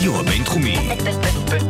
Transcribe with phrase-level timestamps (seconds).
[0.00, 0.88] הרדיו הבינתחומי.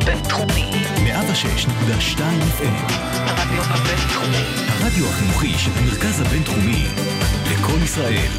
[0.05, 0.71] בינתחומי.
[0.97, 2.19] 106.2
[2.59, 2.93] FM.
[3.17, 4.45] הרדיו הבינתחומי.
[4.69, 6.85] הרדיו החינוכי של המרכז הבינתחומי.
[7.53, 8.31] לקום ישראל.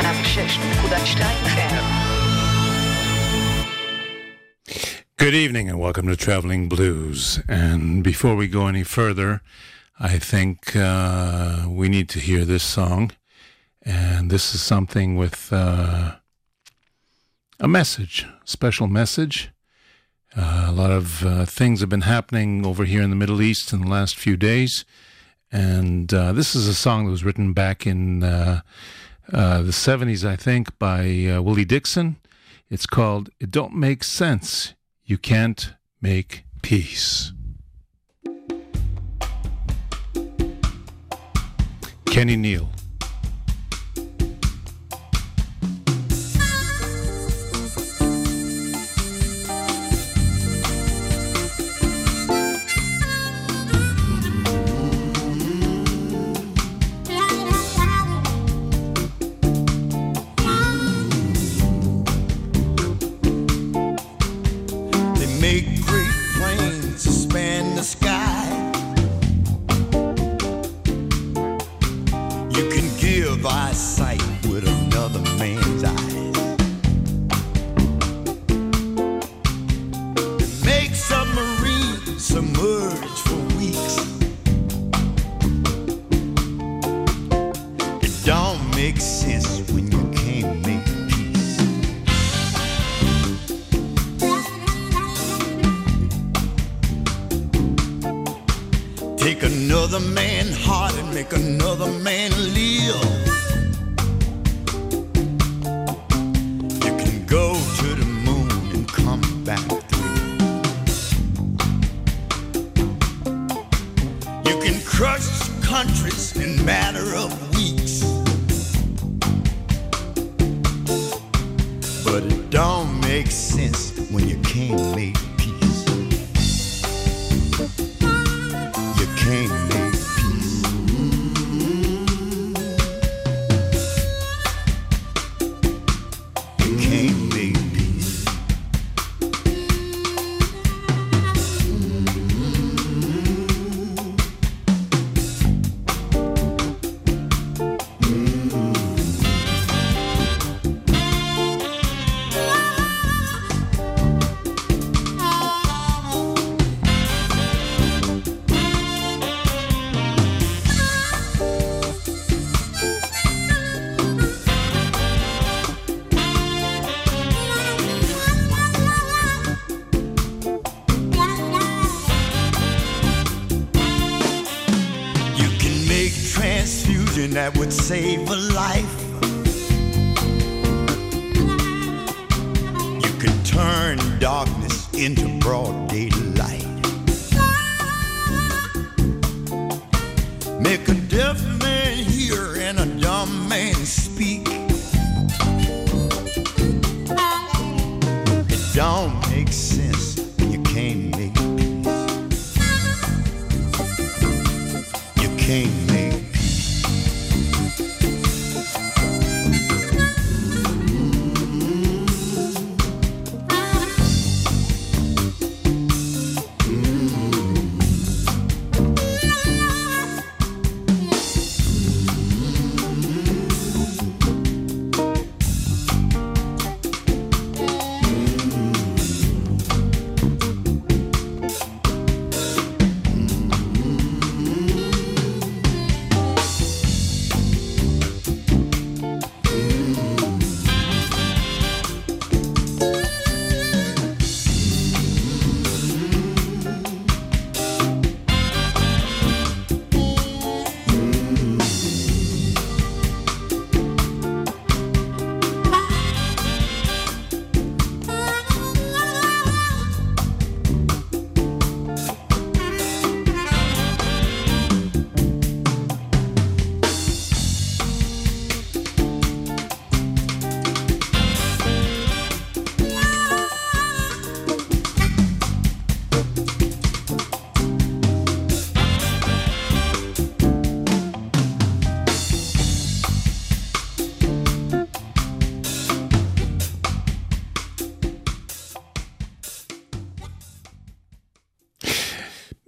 [0.00, 1.84] 106.2 FM.
[5.18, 7.40] Good evening and welcome to Traveling Blues.
[7.48, 9.40] And before we go any further,
[9.98, 13.10] I think uh, we need to hear this song.
[13.84, 16.18] And this is something with uh,
[17.59, 19.51] a message, special message.
[20.35, 23.71] Uh, a lot of uh, things have been happening over here in the Middle East
[23.71, 24.85] in the last few days.
[25.51, 28.61] And uh, this is a song that was written back in uh,
[29.31, 32.15] uh, the 70s, I think, by uh, Willie Dixon.
[32.69, 34.73] It's called It Don't Make Sense.
[35.05, 37.33] You Can't Make Peace.
[42.05, 42.69] Kenny Neal.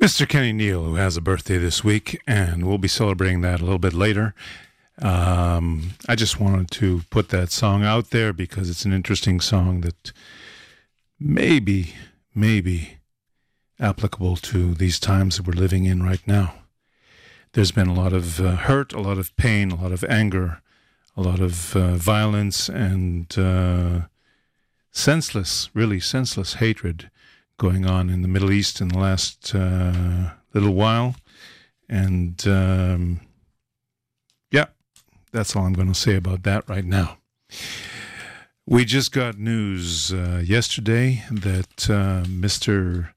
[0.05, 0.29] Mr.
[0.29, 3.79] Kenny Neal, who has a birthday this week, and we'll be celebrating that a little
[3.79, 4.35] bit later.
[5.01, 9.81] Um, I just wanted to put that song out there because it's an interesting song
[9.81, 10.11] that
[11.19, 11.95] maybe,
[12.35, 12.99] maybe
[13.79, 16.53] applicable to these times that we're living in right now.
[17.53, 20.61] There's been a lot of uh, hurt, a lot of pain, a lot of anger,
[21.17, 24.01] a lot of uh, violence, and uh,
[24.91, 27.09] senseless, really senseless hatred
[27.57, 31.15] going on in the Middle East in the last uh, little while.
[31.87, 33.21] And um,
[34.51, 34.65] yeah,
[35.31, 37.17] that's all I'm going to say about that right now.
[38.67, 43.09] We just got news uh, yesterday that uh, Mr.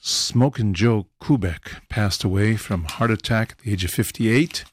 [0.00, 4.64] Smokin' Joe Kubek passed away from heart attack at the age of 58,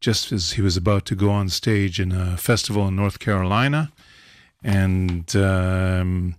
[0.00, 3.92] just as he was about to go on stage in a festival in North Carolina.
[4.64, 6.36] And um,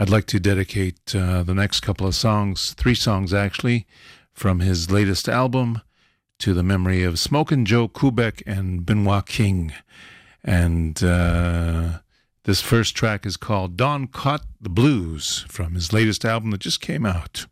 [0.00, 3.86] I'd like to dedicate uh, the next couple of songs, three songs actually,
[4.32, 5.82] from his latest album
[6.38, 9.74] to the memory of Smokin' Joe Kubek and Bnois King.
[10.42, 11.98] And uh,
[12.44, 16.80] this first track is called Don Caught the Blues from his latest album that just
[16.80, 17.44] came out.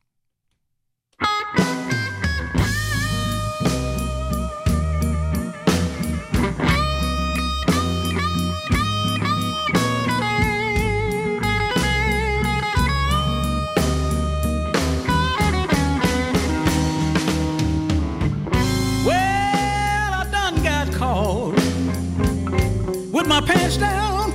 [23.41, 24.33] My pants down.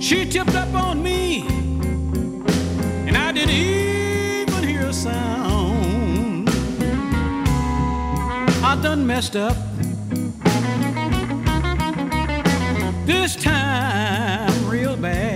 [0.00, 1.46] She tipped up on me,
[3.06, 6.50] and I didn't even hear a sound.
[8.62, 9.56] I done messed up.
[13.06, 15.27] This time, real bad.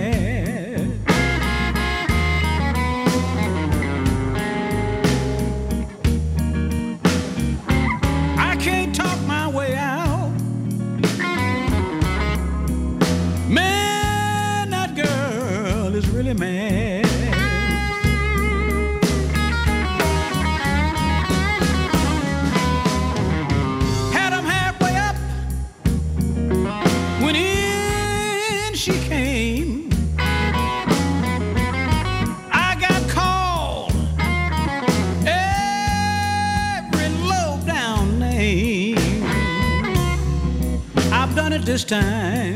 [41.83, 42.52] Time.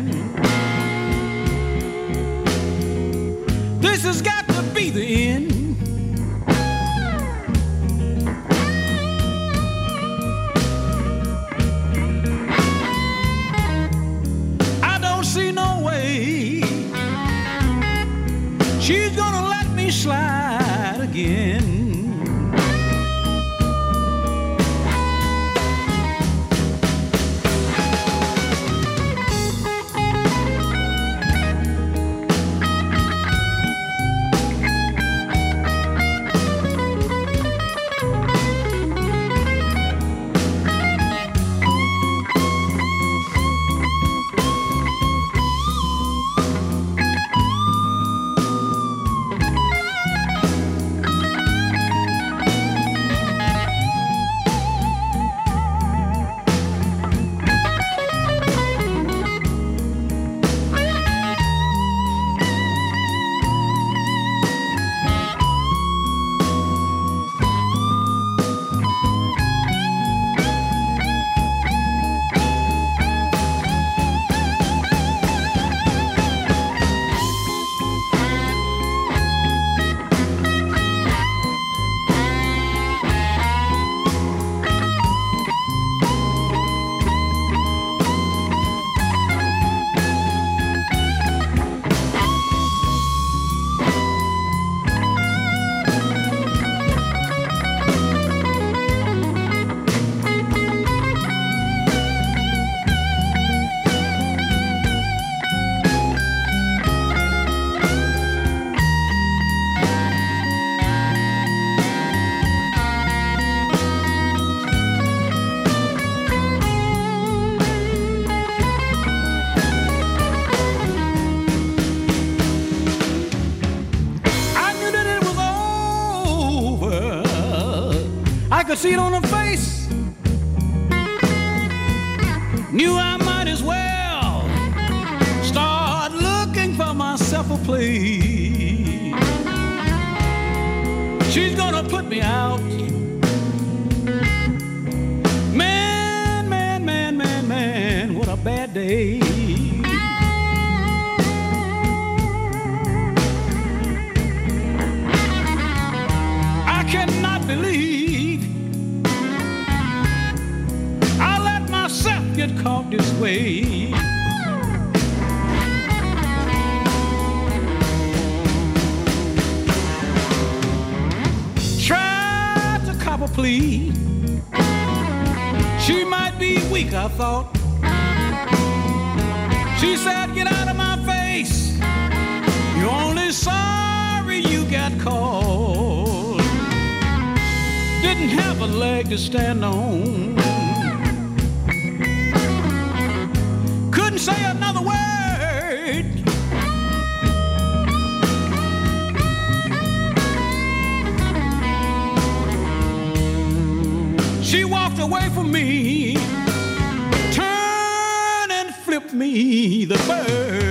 [209.27, 210.66] The bird.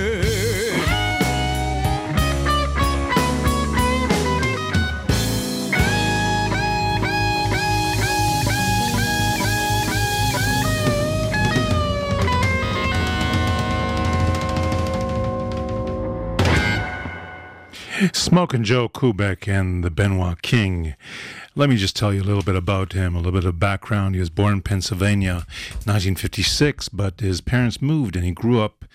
[18.37, 20.93] Smoking Joe Kubek and the Bnois King.
[21.55, 24.13] Let me just tell you a little bit about him, a little bit of background.
[24.13, 25.47] He was born in Pennsylvania,
[25.85, 28.85] 1956, but his parents moved and he grew up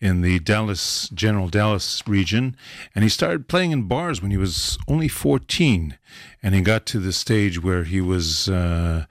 [0.00, 2.56] in the Dallas, General Dallas region.
[2.92, 5.96] And he started playing in bars when he was only 14.
[6.42, 9.04] And he got to the stage where he was uh,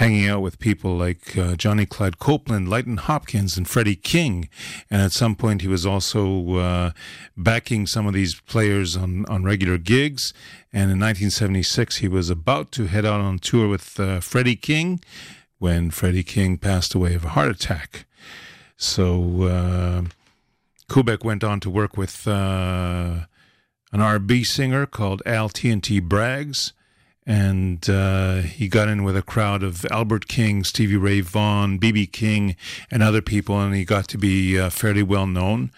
[0.00, 4.48] hanging out with people like uh, Johnny Clyde Copeland, Lightnin' Hopkins, and Freddie King.
[4.90, 6.90] And at some point, he was also uh,
[7.36, 10.32] backing some of these players on, on regular gigs.
[10.72, 15.02] And in 1976, he was about to head out on tour with uh, Freddie King
[15.58, 18.06] when Freddie King passed away of a heart attack.
[18.78, 20.02] So uh,
[20.88, 23.26] Kubek went on to work with uh,
[23.92, 26.72] an R&B singer called Al TNT Braggs,
[27.30, 32.08] and uh, he got in with a crowd of Albert King, Stevie Ray Vaughan, B.B.
[32.08, 32.56] King,
[32.90, 35.70] and other people, and he got to be uh, fairly well known.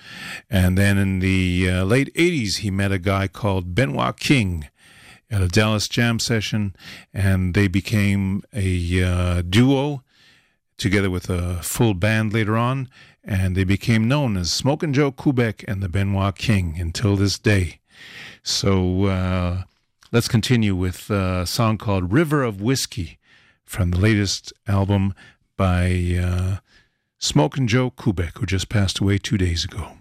[0.49, 4.71] And then in the uh, late 80s, he met a guy called Bnois King
[5.30, 6.75] at a Dallas jam session,
[7.12, 10.02] and they became a uh, duo
[10.78, 12.88] together with a full band later on,
[13.23, 17.78] and they became known as Smokin' Joe Kubek and the Bnois King until this day.
[18.42, 19.62] So uh,
[20.12, 23.19] let's continue with a song called River of Whiskey
[23.64, 25.14] from the latest album
[25.57, 26.57] by uh,
[27.57, 29.92] and Joe Kubek, who just passed away two days ago.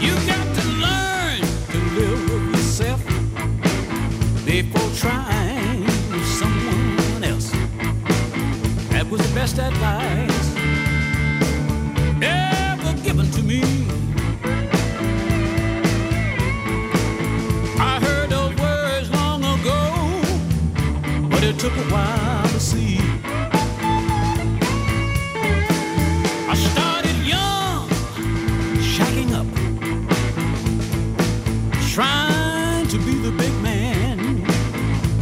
[0.00, 0.14] You
[9.48, 10.56] best advice
[12.22, 13.62] ever given to me.
[17.78, 22.98] I heard those words long ago, but it took a while to see.
[26.48, 27.88] I started young,
[28.94, 29.46] shacking up
[31.92, 34.18] trying to be the big man.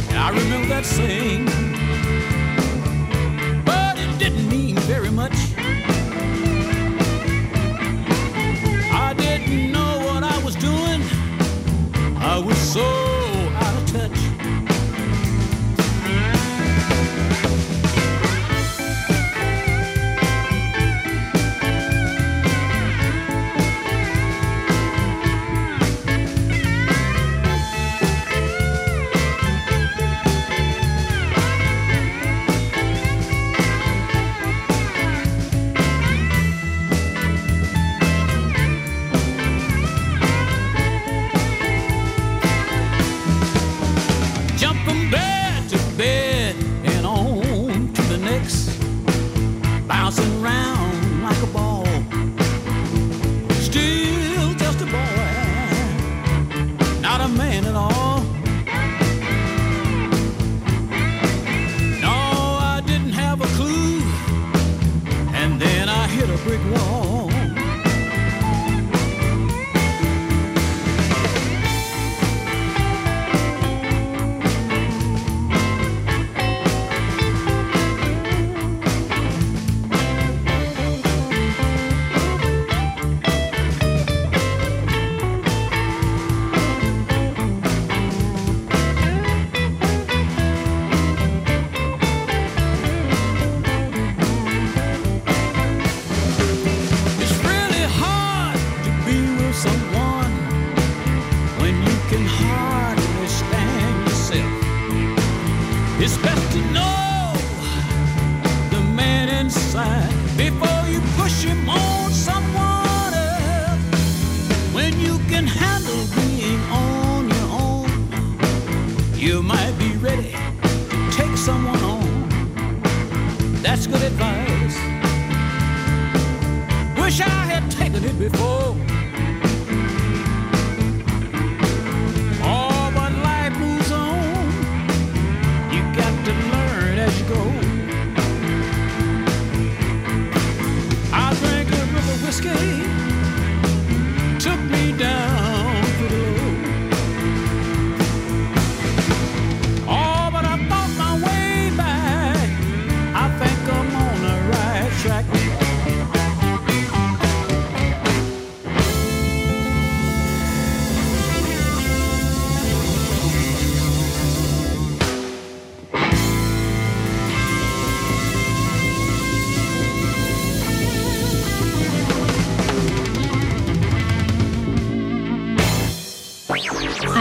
[0.09, 1.46] And I remember that saying,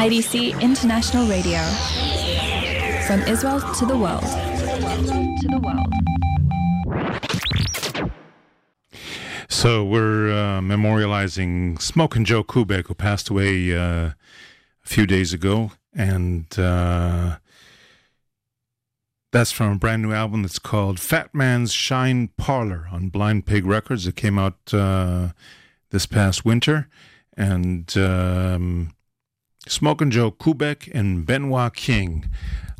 [0.06, 1.58] IDC International Radio.
[3.08, 4.22] From Israel to the world.
[4.22, 5.92] To the world.
[9.48, 14.14] So we're uh, memorializing Smokin' Joe Kubek, who passed away uh, a
[14.84, 17.38] few days ago, and uh,
[19.32, 23.66] that's from a brand new album that's called Fat Man's Shine Parlor on Blind Pig
[23.66, 24.06] Records.
[24.06, 25.30] It came out uh,
[25.90, 26.88] this past winter,
[27.36, 28.92] and um,
[29.68, 32.30] Smokin' Joe Kubek and Bnois King.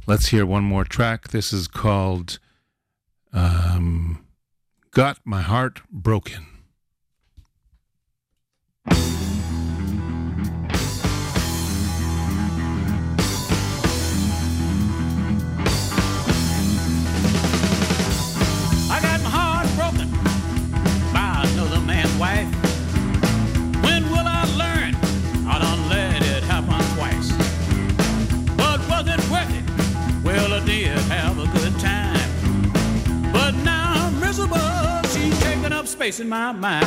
[0.07, 1.29] Let's hear one more track.
[1.29, 2.39] This is called
[3.33, 4.25] um,
[4.93, 6.47] Got My Heart Broken.
[36.07, 36.87] In my mind.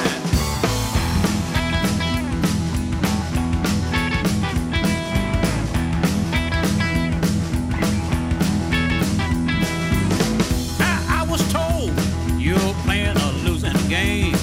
[10.79, 11.91] I, was told
[12.39, 14.36] you're playing a losing game.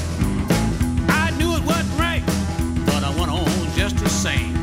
[1.08, 2.22] I knew it wasn't right,
[2.84, 4.62] but I went on just the same.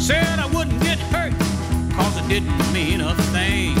[0.00, 1.38] Said I wouldn't get hurt,
[1.94, 3.76] cause it didn't mean a thing.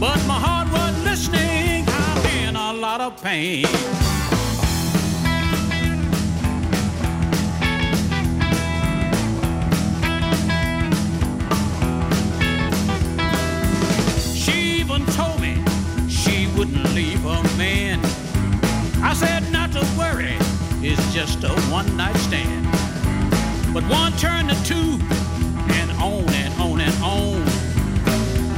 [0.00, 3.64] But my heart was listening, I'm in a lot of pain.
[19.14, 20.34] I said not to worry,
[20.82, 22.64] it's just a one night stand.
[23.72, 24.98] But one turned to two,
[25.72, 27.40] and on and on and on.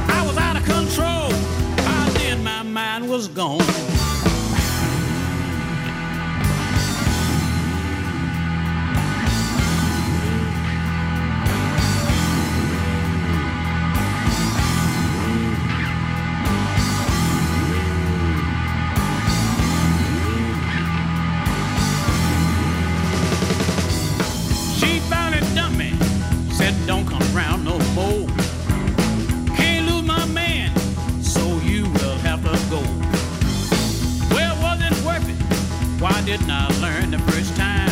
[0.09, 1.29] I was out of control,
[1.77, 3.96] by then my mind was gone.
[36.27, 37.87] Didn't I learn the first time?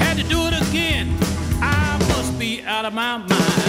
[0.00, 1.16] Had to do it again.
[1.62, 3.61] I must be out of my mind.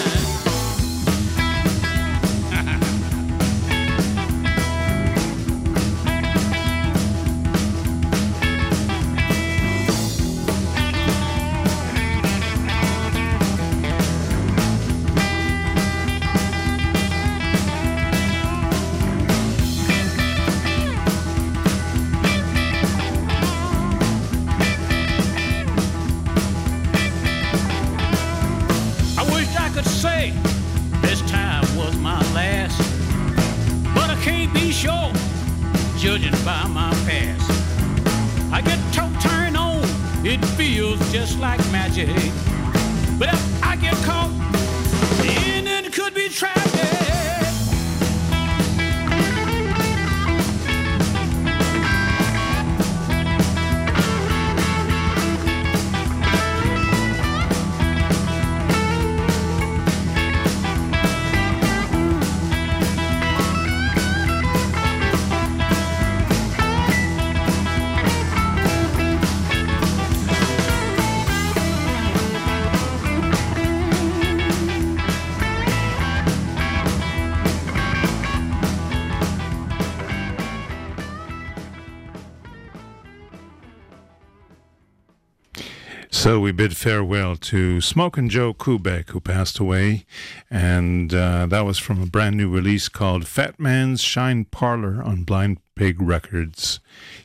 [86.34, 90.04] So we bid farewell to Smokin' Joe Kubek, who passed away,
[90.50, 95.26] and uh, that was from a brand new release called Fat Man's Shine Parlor on
[95.26, 96.80] Blind Pig Records.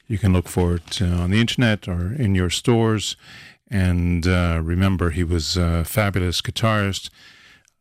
[0.07, 3.17] You can look for it uh, on the internet or in your stores.
[3.71, 7.09] And uh, remember, he was a fabulous guitarist,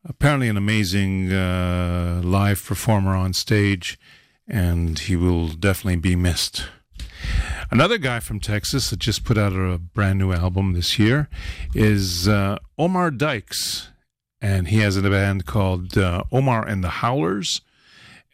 [0.06, 4.00] apparently an amazing uh, live performer on stage,
[4.48, 6.70] and he will definitely be missed.
[7.70, 11.28] Another guy from Texas that just put out a brand new album this year
[11.76, 13.90] is uh, Omar Dykes,
[14.42, 17.60] and he has a band called uh, Omar and the Howlers,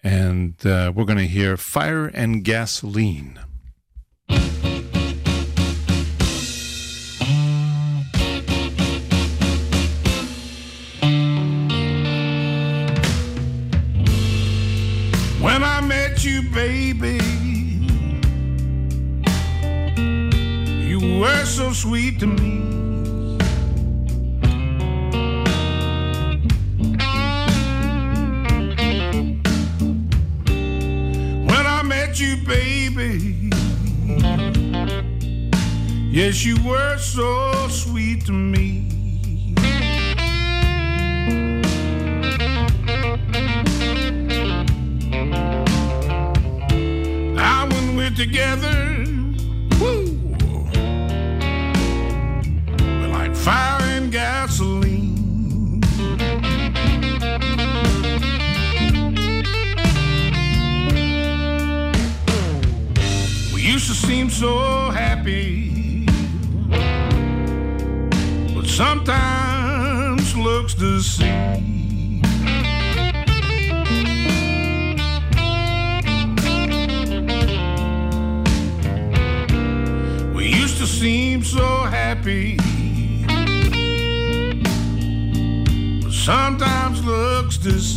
[0.03, 3.39] and uh, we're going to hear Fire and Gasoline.
[15.41, 17.12] When I met you, baby,
[21.23, 22.59] were so sweet to me.
[31.47, 33.49] When I met you, baby,
[36.11, 38.89] yes, you were so sweet to me.
[47.33, 49.02] Now when we're together,
[64.33, 66.05] so happy,
[68.55, 71.29] but sometimes looks deceive.
[80.33, 82.57] We used to seem so happy.
[86.01, 87.92] But sometimes looks deceive.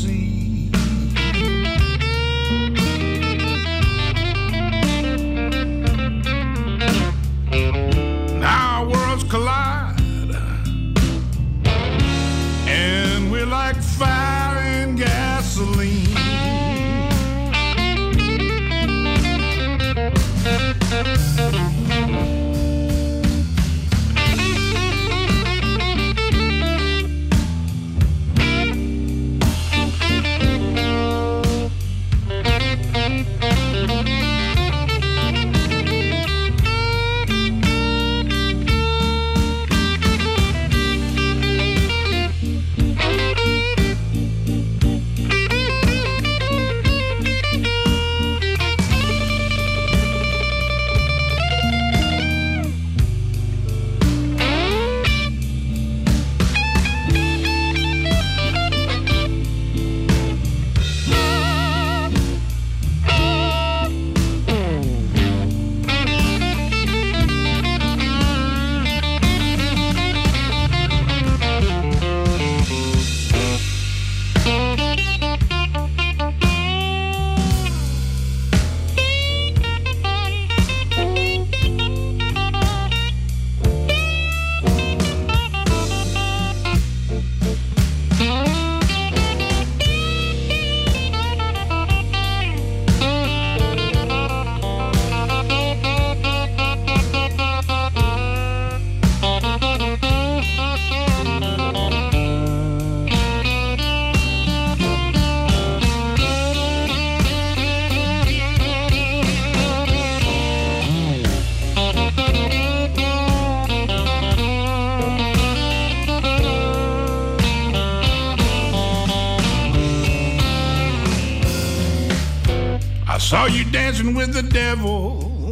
[124.14, 125.50] With the devil.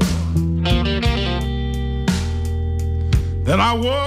[3.44, 4.03] Then I woke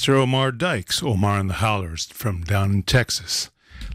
[0.00, 0.14] Mr.
[0.14, 3.50] Omar Dykes, Omar and the Howlers from down in Texas.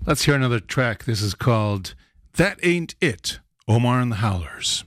[0.06, 1.06] Let's hear another track.
[1.06, 1.96] This is called
[2.34, 4.84] That Ain't It, Omar and the Howlers.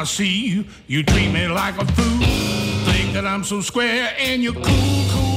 [0.00, 2.26] I see you, you treat me like a fool.
[2.90, 5.29] Think that I'm so square and you're cool, cool.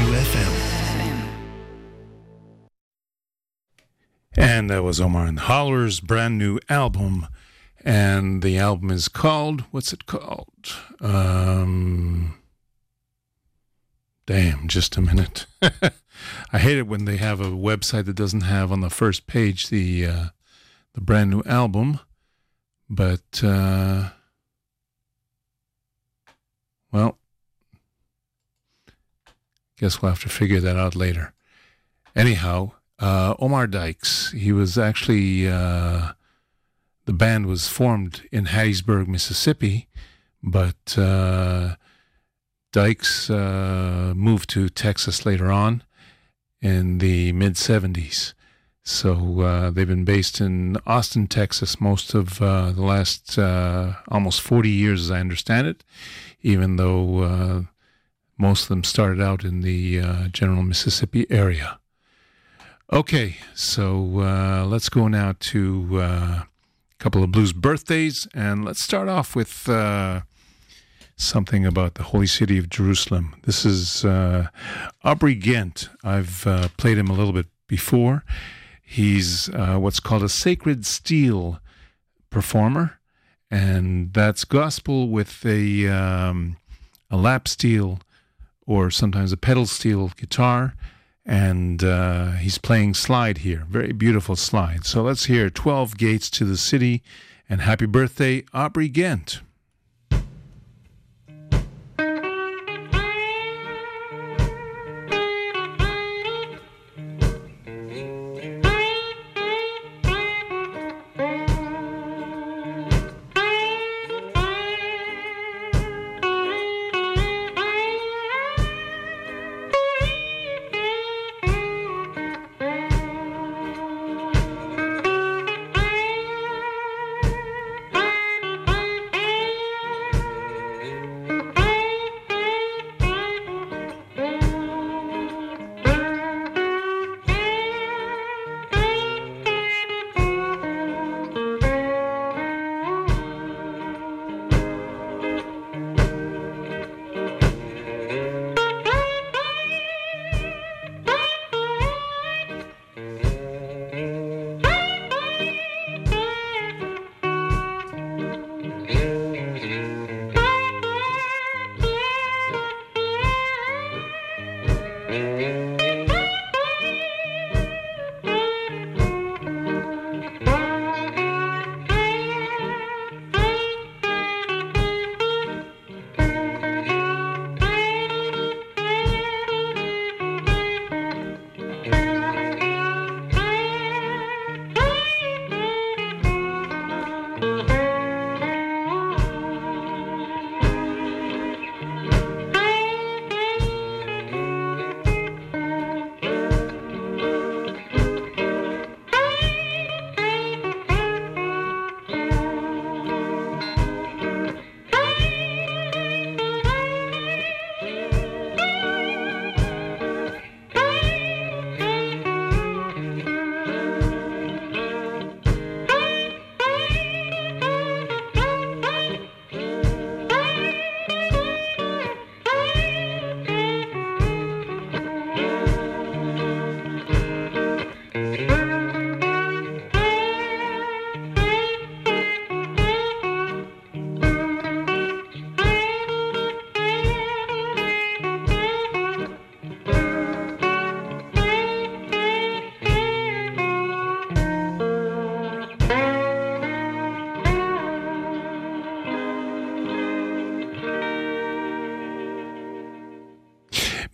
[0.00, 1.28] FM.
[4.34, 7.26] And that was Omar and Howlers' brand new album.
[7.84, 10.74] And the album is called, what's it called?
[11.00, 12.38] Um,
[14.24, 15.44] damn, just a minute.
[16.52, 19.68] I hate it when they have a website that doesn't have on the first page
[19.68, 20.24] the uh,
[20.94, 22.00] the brand new album.
[22.88, 24.10] But, uh,
[26.90, 27.18] well,
[29.82, 31.32] guess we'll have to figure that out later.
[32.14, 36.12] Anyhow, uh, Omar Dykes, he was actually, uh,
[37.04, 39.88] the band was formed in Hattiesburg, Mississippi,
[40.40, 41.74] but uh,
[42.70, 45.82] Dykes uh, moved to Texas later on
[46.60, 48.34] in the mid 70s.
[48.84, 53.36] So uh, they've been based in Austin, Texas, most of uh, the last
[54.06, 55.82] almost 40 years, as I understand it,
[56.40, 57.62] even though uh,
[58.42, 61.78] most of them started out in the uh, general Mississippi area.
[62.92, 66.48] Okay, so uh, let's go now to uh, a
[66.98, 70.22] couple of blues birthdays, and let's start off with uh,
[71.14, 73.36] something about the holy city of Jerusalem.
[73.44, 74.48] This is uh,
[75.04, 75.88] Aubrey Ghent.
[76.02, 76.42] I've
[76.76, 78.24] played him a little bit before.
[78.82, 81.60] He's what's called a sacred steel
[82.28, 82.98] performer,
[83.52, 86.56] and that's gospel with a um,
[87.08, 88.00] a lap steel
[88.72, 90.74] or sometimes a pedal steel guitar.
[91.26, 94.86] And uh, he's playing slide here, very beautiful slide.
[94.86, 97.02] So let's hear 12 Gates to the City
[97.48, 99.42] And happy birthday, Aubrey Ghent.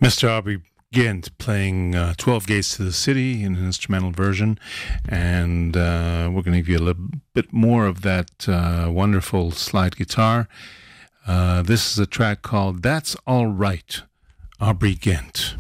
[0.09, 0.27] Mr.
[0.31, 4.59] Aubrey Ghent playing uh, 12 Gates to the City in an instrumental version.
[5.07, 9.51] And uh, we're going to give you a little bit more of that uh, wonderful
[9.51, 10.49] slide guitar.
[11.27, 14.01] Uh, this is a track called That's All Right,
[14.59, 15.57] Aubrey Ghent.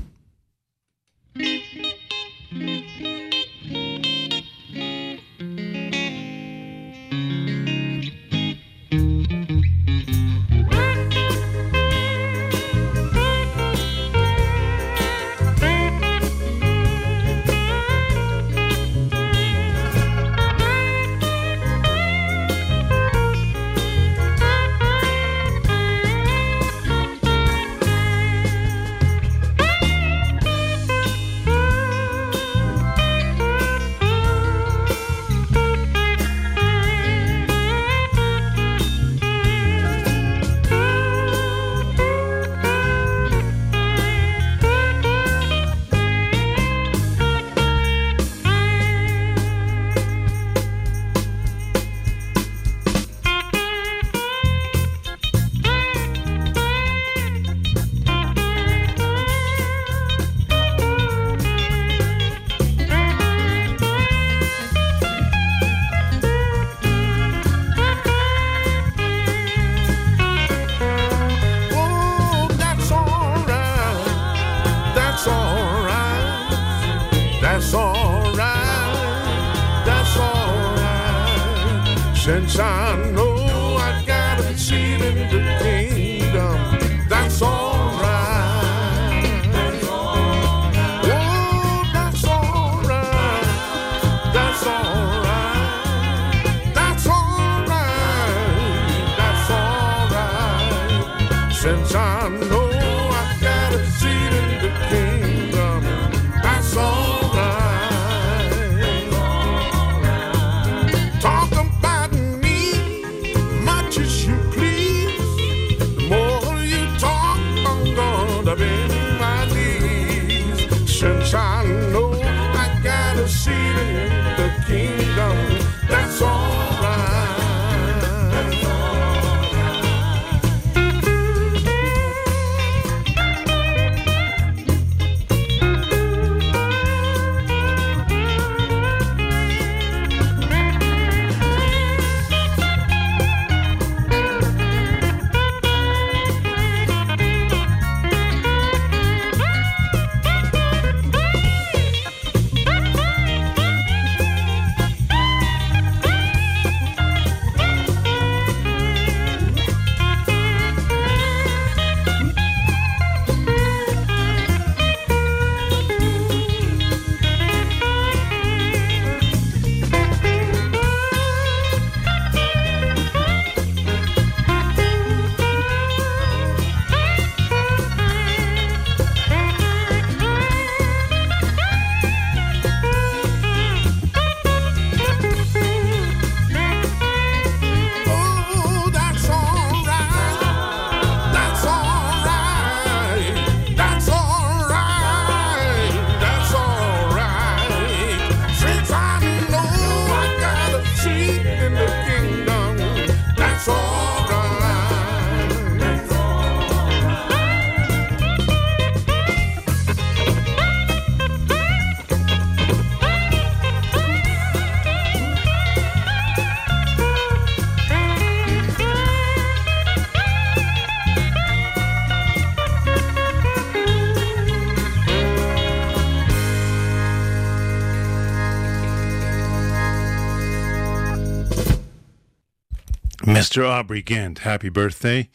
[233.49, 233.67] Mr.
[233.67, 235.31] Aubrey Ghent, happy birthday.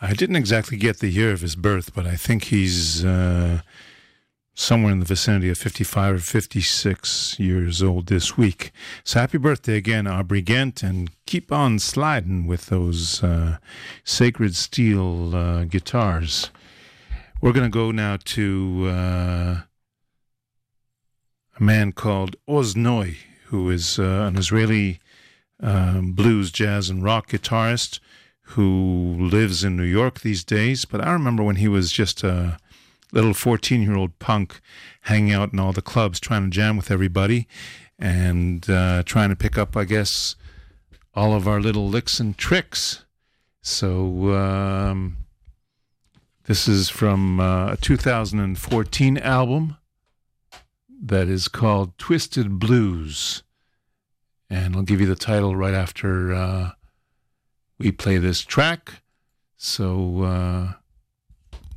[0.00, 3.62] I didn't exactly get the year of his birth, but I think he's uh,
[4.54, 8.70] somewhere in the vicinity of 55 or 56 years old this week.
[9.02, 13.58] So happy birthday again, Aubrey Ghent, and keep on sliding with those uh,
[14.04, 16.52] sacred steel uh, guitars.
[17.40, 19.60] We're going to go now to uh,
[21.58, 25.00] a man called Oz Noy, who is uh, an Israeli
[25.60, 28.00] um, blues, jazz, and rock guitarist
[28.52, 30.84] who lives in New York these days.
[30.84, 32.58] But I remember when he was just a
[33.12, 34.60] little 14 year old punk
[35.02, 37.46] hanging out in all the clubs trying to jam with everybody
[37.98, 40.36] and uh, trying to pick up, I guess,
[41.14, 43.04] all of our little licks and tricks.
[43.60, 45.18] So um,
[46.44, 49.76] this is from uh, a 2014 album
[51.02, 53.42] that is called Twisted Blues.
[54.50, 56.70] And I'll give you the title right after uh,
[57.78, 59.02] we play this track.
[59.56, 60.72] So uh,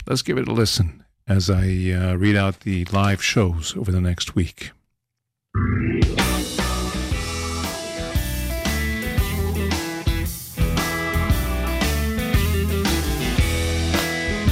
[0.07, 4.01] let's give it a listen as I uh, read out the live shows over the
[4.01, 4.71] next week.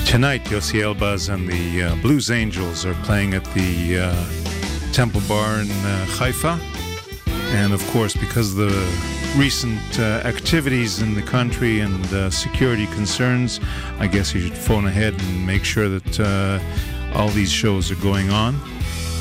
[0.06, 5.60] Tonight, Yossi Elbaz and the uh, Blues Angels are playing at the uh, Temple Bar
[5.60, 6.79] in uh, Haifa.
[7.52, 12.86] And of course, because of the recent uh, activities in the country and uh, security
[12.88, 13.60] concerns,
[14.00, 16.60] I guess you should phone ahead and make sure that uh,
[17.18, 18.60] all these shows are going on.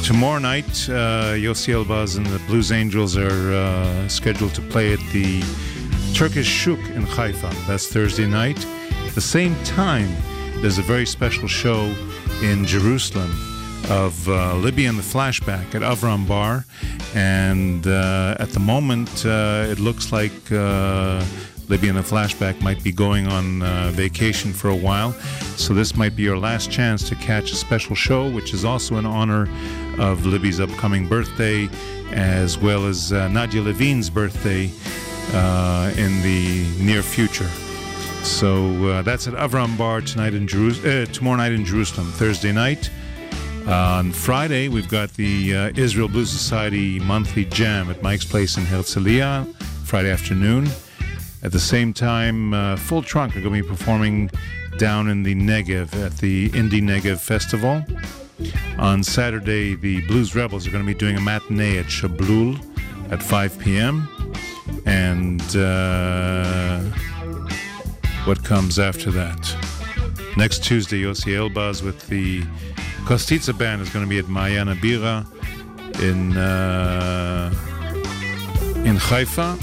[0.05, 5.01] Tomorrow night, uh, Yossi Elbaz and the Blues Angels are uh, scheduled to play at
[5.13, 5.43] the
[6.15, 7.53] Turkish Shuk in Haifa.
[7.67, 8.65] That's Thursday night.
[9.07, 10.09] At the same time,
[10.61, 11.95] there's a very special show
[12.43, 13.48] in Jerusalem
[13.89, 16.65] of uh, Libby and the Flashback at Avram Bar.
[17.15, 21.25] And uh, at the moment, uh, it looks like uh,
[21.69, 25.13] Libby and the Flashback might be going on uh, vacation for a while.
[25.57, 28.97] So this might be your last chance to catch a special show, which is also
[28.97, 29.49] in honor
[29.99, 31.69] of Libby's upcoming birthday,
[32.13, 37.49] as well as uh, Nadia Levine's birthday in the near future.
[38.23, 42.11] So that's at Avram Bar tonight in uh, tomorrow night in Jerusalem.
[42.13, 42.91] Thursday night.
[43.69, 48.63] On Friday, we've got the uh, Israel Blues Society monthly jam at Mike's Place in
[48.63, 49.55] Herzliya,
[49.85, 50.69] Friday afternoon.
[51.43, 54.31] At the same time, uh, Full Trunk are going to be performing
[54.79, 57.85] down in the Negev at the Indie Negev Festival.
[58.79, 62.59] On Saturday, the Blues Rebels are going to be doing a matinee at Shablul
[63.13, 64.09] at 5 p.m.
[64.87, 66.81] And uh,
[68.25, 70.37] what comes after that?
[70.39, 72.45] Next Tuesday, Yossi Elbaz with the
[73.09, 75.25] Kostitza Band is going to be at Mayana Bira
[76.03, 77.51] in uh,
[78.85, 79.59] in Haifa,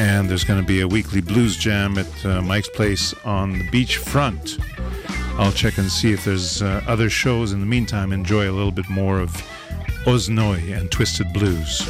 [0.00, 3.70] and there's going to be a weekly blues jam at uh, Mike's Place on the
[3.70, 4.58] beach front.
[5.38, 7.52] I'll check and see if there's uh, other shows.
[7.52, 9.30] In the meantime, enjoy a little bit more of
[10.04, 11.88] Oz Noy and Twisted Blues.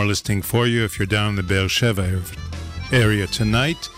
[0.00, 0.82] More listing for you.
[0.82, 2.22] If you're down in the Beersheba
[2.90, 3.90] area tonight,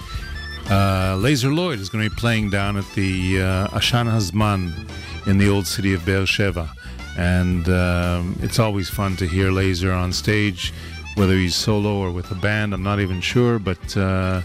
[0.67, 4.91] uh, Lazer Lloyd is going to be playing down at the uh, Ashan Hazman
[5.29, 6.69] in the old city of Beersheba.
[7.17, 10.75] And um, it's always fun to hear Lazer on stage,
[11.15, 12.75] whether he's solo or with a band.
[12.75, 14.43] I'm not even sure, but uh,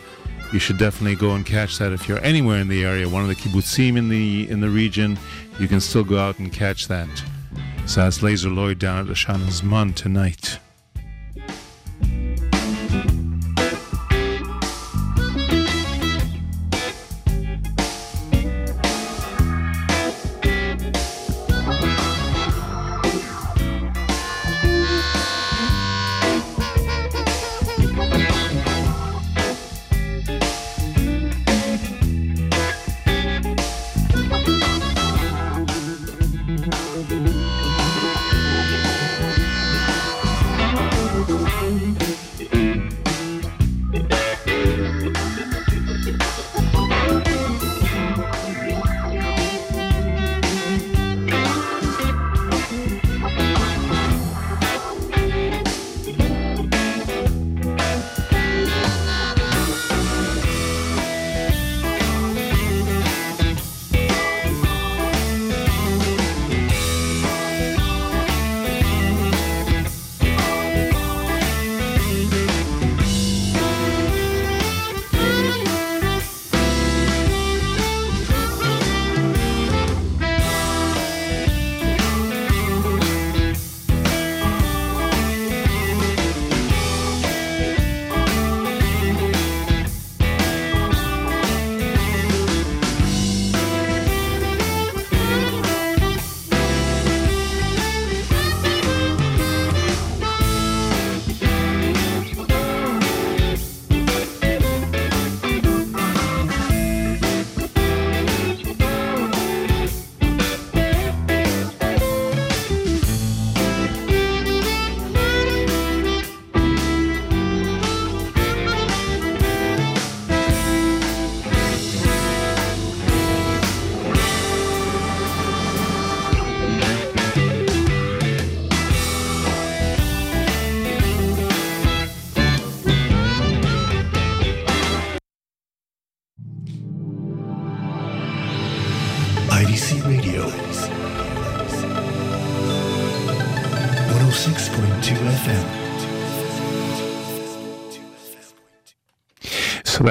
[0.53, 3.09] you should definitely go and catch that if you're anywhere in the area.
[3.09, 5.17] One of the kibbutzim in the in the region,
[5.59, 7.09] you can still go out and catch that.
[7.87, 10.59] So that's Lazer Lloyd down at Ashan Hazman tonight.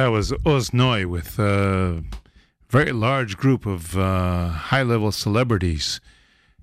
[0.07, 2.05] That was Oz Noy with a
[2.69, 6.01] very large group of uh, high level celebrities.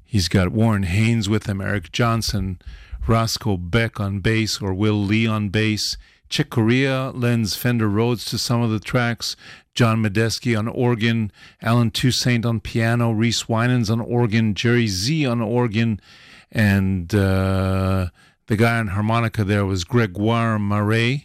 [0.06, 2.62] He's got Warren Haynes with him, Eric Johnson,
[3.06, 5.98] Roscoe Beck on bass, or Will Lee on bass.
[6.30, 9.36] Chick Corea lends Fender Rhodes to some of the tracks.
[9.76, 11.30] John Medeski on organ,
[11.62, 16.00] Allen Toussaint on piano, Reese Wynans on organ, Jerry Z on organ,
[16.50, 18.08] and uh,
[18.48, 21.24] the guy on harmonica there was Grégoire Maret.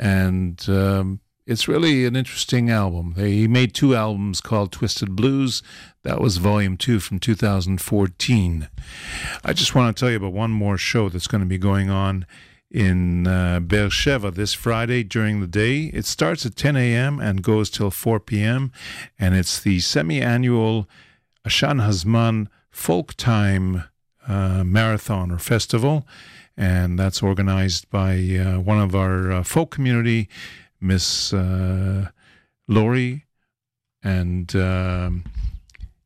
[0.00, 1.18] And um,
[1.48, 3.14] it's really an interesting album.
[3.16, 5.62] He made two albums called Twisted Blues.
[6.02, 8.68] That was volume two from 2014.
[9.42, 11.88] I just want to tell you about one more show that's going to be going
[11.88, 12.26] on
[12.70, 15.84] in uh, this Friday during the day.
[15.84, 17.18] It starts at 10 a.m.
[17.18, 18.70] and goes till 4 p.m.
[19.18, 20.86] And it's the semi annual
[21.46, 23.84] Ashan Hazman Folk Time
[24.28, 26.06] uh, Marathon or Festival.
[26.58, 30.28] And that's organized by uh, one of our uh, folk community,
[30.80, 32.08] Miss uh,
[32.66, 33.24] Lori.
[34.02, 35.24] And um,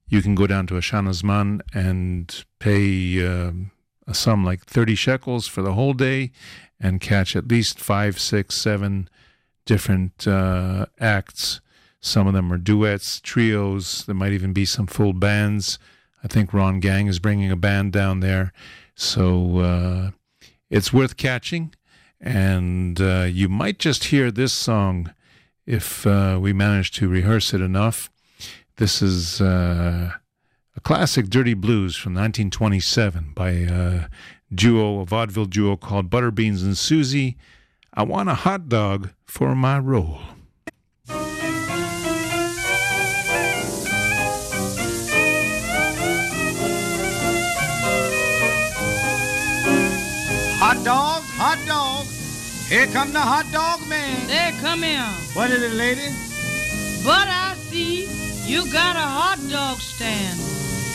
[0.09, 3.27] you can go down to Ashan Hazman and pay.
[3.27, 3.71] um
[4.07, 6.33] a sum like 30 shekels for the whole day
[6.81, 9.09] and catch at least five, six, seven
[9.65, 11.61] different uh, acts.
[12.01, 14.05] Some of them are duets, trios.
[14.05, 15.79] There might even be some full bands.
[16.25, 18.53] I think Ron Gang is bringing a band down there.
[18.95, 20.11] So uh,
[20.69, 21.75] it's worth catching.
[22.23, 25.13] And uh, you might just hear this song
[25.67, 28.11] if uh, we manage to rehearse it enough.
[28.77, 30.13] This is uh,
[30.77, 34.05] a classic dirty blues from 1927 by a
[34.55, 37.37] duo, a vaudeville duo called Butterbeans and Susie.
[37.93, 40.21] I want a hot dog for my roll.
[50.65, 51.82] Hot dog, hot dog.
[52.73, 54.27] Here come the hot dog man.
[54.29, 55.05] There, come here.
[55.35, 56.09] What is it, lady?
[57.05, 58.09] But I see
[58.51, 60.41] you got a hot dog stand.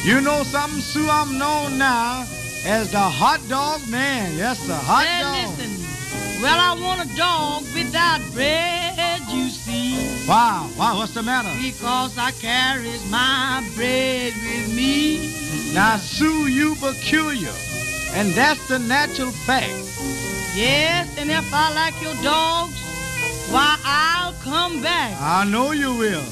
[0.03, 1.07] You know something, Sue?
[1.07, 2.25] I'm known now
[2.65, 4.36] as the hot dog man.
[4.36, 5.59] Yes, the hot Say, dog.
[5.59, 6.41] listen.
[6.41, 10.28] Well, I want a dog without bread, you see.
[10.28, 11.53] Wow, wow, what's the matter?
[11.61, 15.32] Because I carries my bread with me.
[15.75, 17.53] Now, Sue, you peculiar,
[18.17, 19.75] and that's the natural fact.
[20.56, 22.78] Yes, and if I like your dogs,
[23.52, 25.16] why, I'll come back.
[25.20, 26.26] I know you will.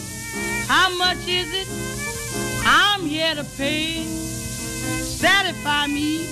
[0.68, 1.68] How much is it?
[2.66, 4.04] I'm here to pay.
[4.06, 6.28] Satisfy me.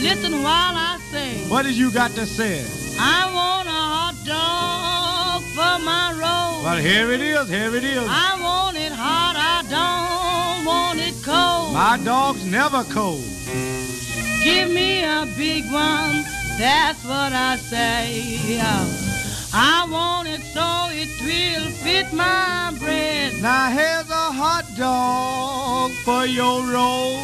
[0.00, 1.48] Listen while I say.
[1.48, 2.64] What did you got to say?
[3.00, 6.62] I want a hot dog for my roll.
[6.64, 8.06] Well, here it is, here it is.
[8.06, 11.72] I want it hot, I don't want it cold.
[11.72, 13.24] My dog's never cold.
[14.44, 16.24] Give me a big one,
[16.58, 18.60] that's what I say.
[19.54, 23.40] I want it so it will fit my bread.
[23.40, 27.16] Now here's a hot dog for your roll.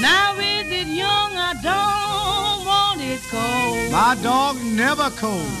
[0.00, 1.36] Now is it young?
[1.36, 3.92] I don't want it cold.
[3.92, 5.52] My dog never cold.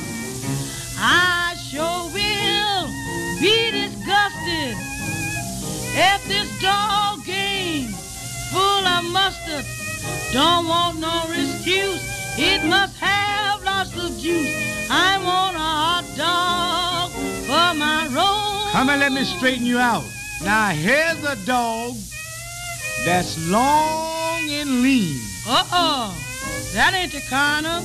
[0.98, 2.88] I sure will
[3.38, 4.74] be disgusted
[5.92, 7.88] if this dog game
[8.50, 9.66] full of mustard
[10.32, 12.15] don't want no excuse.
[12.38, 14.54] It must have lots of juice.
[14.90, 17.10] I want a hot dog
[17.46, 18.70] for my roll.
[18.72, 20.04] Come and let me straighten you out.
[20.44, 21.94] Now here's a dog
[23.06, 25.18] that's long and lean.
[25.48, 26.12] Uh-uh.
[26.74, 27.82] That ain't the kind of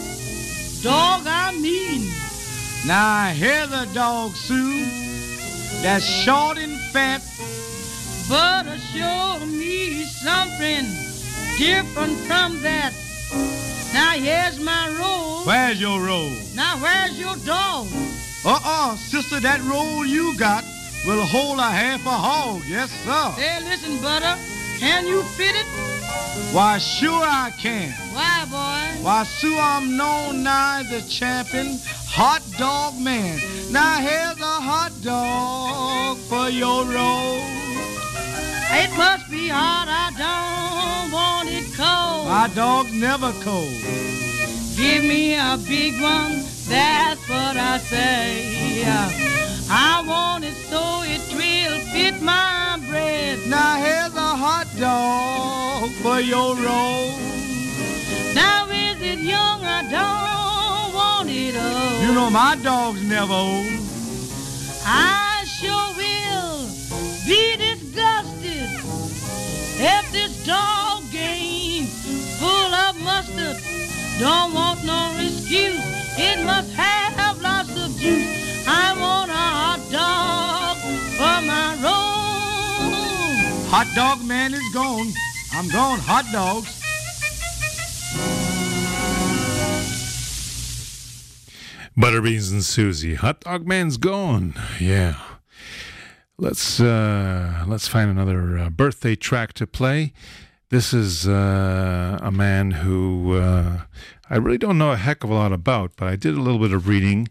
[0.83, 2.11] dog I mean.
[2.85, 4.83] Now here's a dog, Sue,
[5.81, 7.21] that's short and fat.
[8.27, 10.85] But show me something
[11.57, 12.91] different from that.
[13.93, 15.45] Now here's my roll.
[15.45, 16.31] Where's your roll?
[16.55, 17.87] Now where's your dog?
[18.43, 20.63] Uh-uh, sister, that roll you got
[21.05, 22.61] will hold a half a hog.
[22.67, 23.31] Yes, sir.
[23.41, 24.35] Hey, listen, butter.
[24.79, 25.65] Can you fit it?
[26.53, 27.91] Why, sure I can.
[28.13, 29.03] Why, boy?
[29.03, 33.39] Why, Sue, I'm known now as the champion hot dog man.
[33.71, 37.70] Now here's a hot dog for your roll.
[38.73, 39.87] It must be hot.
[39.87, 42.27] I don't want it cold.
[42.27, 43.67] My dog's never cold.
[44.77, 46.43] Give me a big one.
[46.69, 48.85] That's what I say.
[49.73, 53.39] I want it so it will fit my bread.
[53.47, 57.11] Now here's a hot dog for your roll.
[58.33, 59.63] Now is it young?
[59.63, 62.03] I don't want it old.
[62.03, 63.67] You know my dog's never old.
[64.85, 66.67] I sure will
[67.25, 68.30] be disgusted
[69.83, 71.85] if this dog game
[72.39, 73.57] full of mustard
[74.19, 75.81] don't want no excuse.
[76.17, 78.67] It must have lots of juice.
[78.67, 80.77] I want a hot dog
[81.17, 82.21] for my roll.
[83.71, 85.07] Hot dog man is gone.
[85.53, 85.99] I'm gone.
[85.99, 86.77] Hot dogs.
[91.97, 93.15] Butterbeans and Susie.
[93.15, 94.53] Hot dog man's gone.
[94.79, 95.15] Yeah.
[96.41, 100.11] Let's uh, let's find another uh, birthday track to play.
[100.69, 103.81] This is uh, a man who uh,
[104.27, 106.57] I really don't know a heck of a lot about, but I did a little
[106.57, 107.27] bit of reading,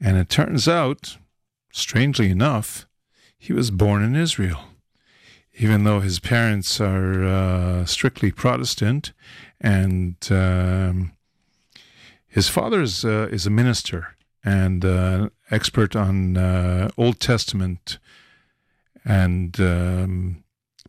[0.00, 1.18] and it turns out,
[1.72, 2.86] strangely enough,
[3.36, 4.64] he was born in Israel.
[5.58, 9.12] Even though his parents are uh, strictly Protestant,
[9.60, 11.12] and um,
[12.26, 16.38] his father is uh, is a minister and expert on
[16.96, 17.98] Old Testament,
[19.04, 20.44] and um,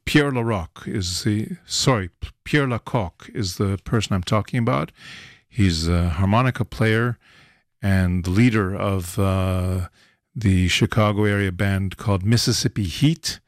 [0.05, 2.09] Pierre Larocque is the sorry
[2.43, 4.91] Pierre Lacocque is the person I'm talking about.
[5.47, 7.17] He's a harmonica player
[7.81, 9.89] and the leader of uh,
[10.35, 13.39] the Chicago area band called Mississippi Heat,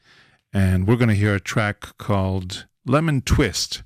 [0.54, 3.84] and we're going to hear a track called Lemon Twist.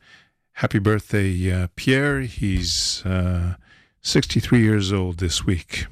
[0.53, 2.21] Happy birthday, uh, Pierre!
[2.21, 3.55] He's uh,
[4.01, 5.87] 63 years old this week.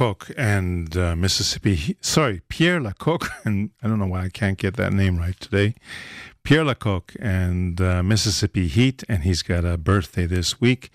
[0.00, 4.76] Lacocque and uh, Mississippi, sorry, Pierre Lacocque, and I don't know why I can't get
[4.76, 5.74] that name right today.
[6.42, 10.90] Pierre Lacocque and uh, Mississippi Heat, and he's got a birthday this week,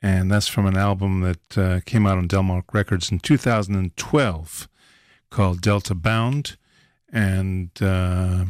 [0.00, 4.68] and that's from an album that uh, came out on Delmark Records in 2012
[5.28, 6.56] called Delta Bound,
[7.12, 8.46] and uh,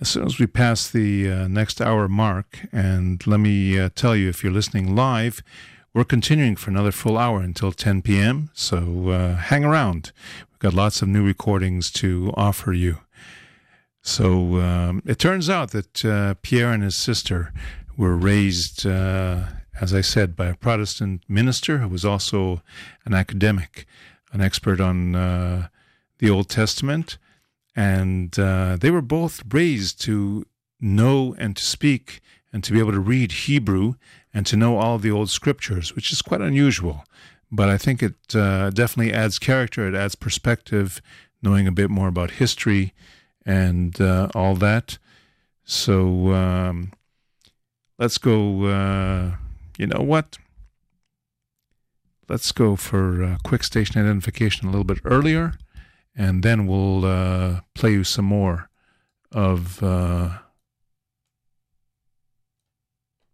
[0.00, 4.14] as soon as we pass the uh, next hour mark, and let me uh, tell
[4.14, 5.42] you, if you're listening live,
[5.92, 8.50] we're continuing for another full hour until 10 p.m.
[8.54, 10.12] So uh, hang around.
[10.50, 12.98] We've got lots of new recordings to offer you.
[14.02, 17.52] So um, it turns out that uh, Pierre and his sister
[17.96, 19.46] were raised, uh,
[19.80, 22.62] as I said, by a Protestant minister who was also
[23.04, 23.84] an academic,
[24.32, 25.68] an expert on uh,
[26.18, 27.18] the Old Testament.
[27.74, 30.46] And uh, they were both raised to
[30.80, 32.20] know and to speak
[32.52, 33.94] and to be able to read Hebrew
[34.32, 37.04] and to know all the old scriptures, which is quite unusual.
[37.50, 41.02] But I think it uh, definitely adds character, it adds perspective,
[41.42, 42.92] knowing a bit more about history
[43.44, 44.98] and uh, all that.
[45.64, 46.92] So um,
[47.98, 48.64] let's go.
[48.66, 49.36] Uh,
[49.78, 50.38] you know what?
[52.28, 55.54] Let's go for quick station identification a little bit earlier,
[56.14, 58.68] and then we'll uh, play you some more
[59.32, 60.38] of uh,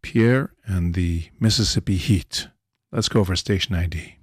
[0.06, 2.46] Pierre and the Mississippi Heat.
[2.92, 4.14] Let's go for station ID.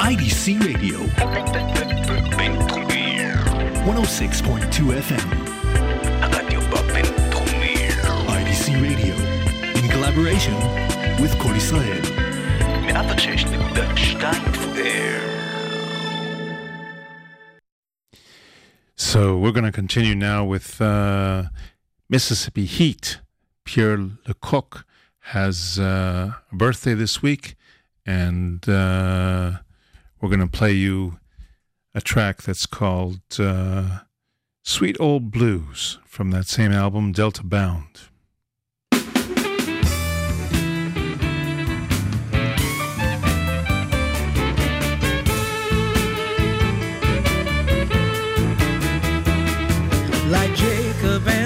[0.00, 0.98] IDC Radio.
[3.86, 5.28] 106.2 FM.
[8.26, 9.14] IDC Radio.
[9.78, 10.54] In collaboration
[11.22, 12.24] with Kol Israel.
[18.96, 21.44] So we're going to continue now with uh,
[22.08, 23.18] Mississippi Heat.
[23.64, 24.84] Pierre Lacocque
[25.30, 27.56] has uh, a birthday this week,
[28.06, 29.58] and uh,
[30.20, 31.18] we're going to play you
[31.92, 34.00] a track that's called uh,
[34.62, 38.08] Sweet Old Blues from that same album, Delta Bound.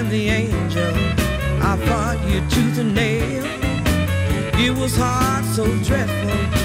[0.09, 0.93] The angel,
[1.61, 3.43] I fought you tooth and nail.
[4.55, 6.58] It was hard, so dreadful.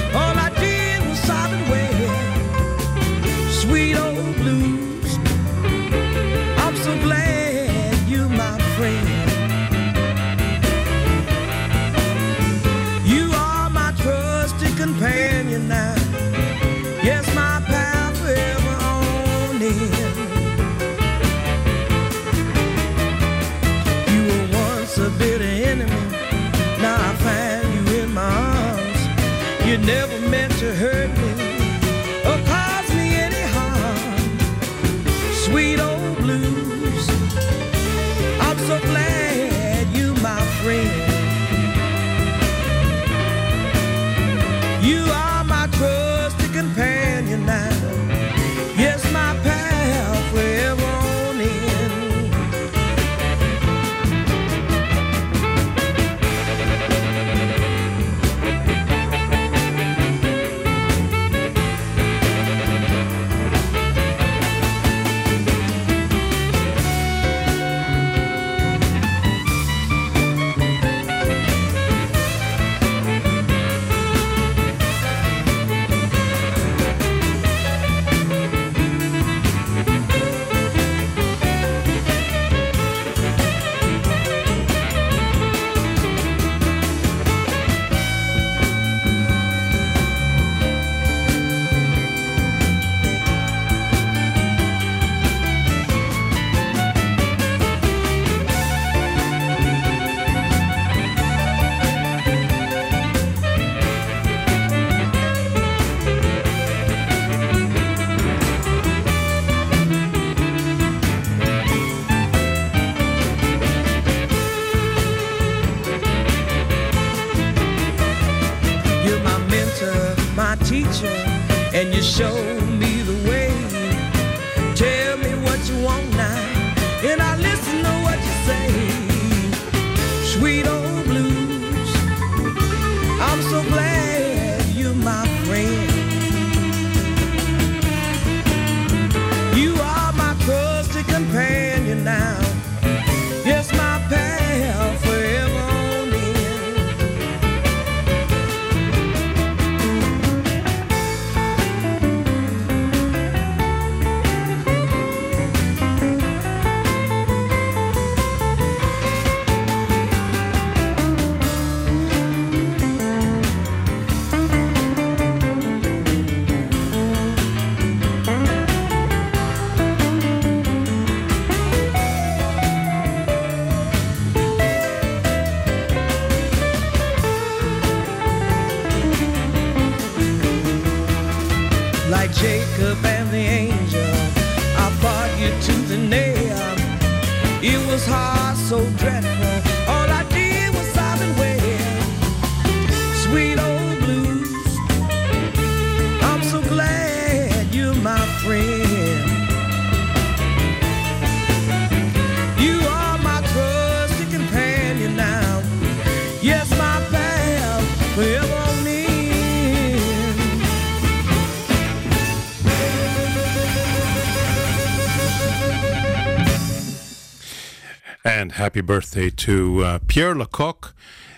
[218.75, 220.95] Happy birthday to uh, Pierre Lacocque.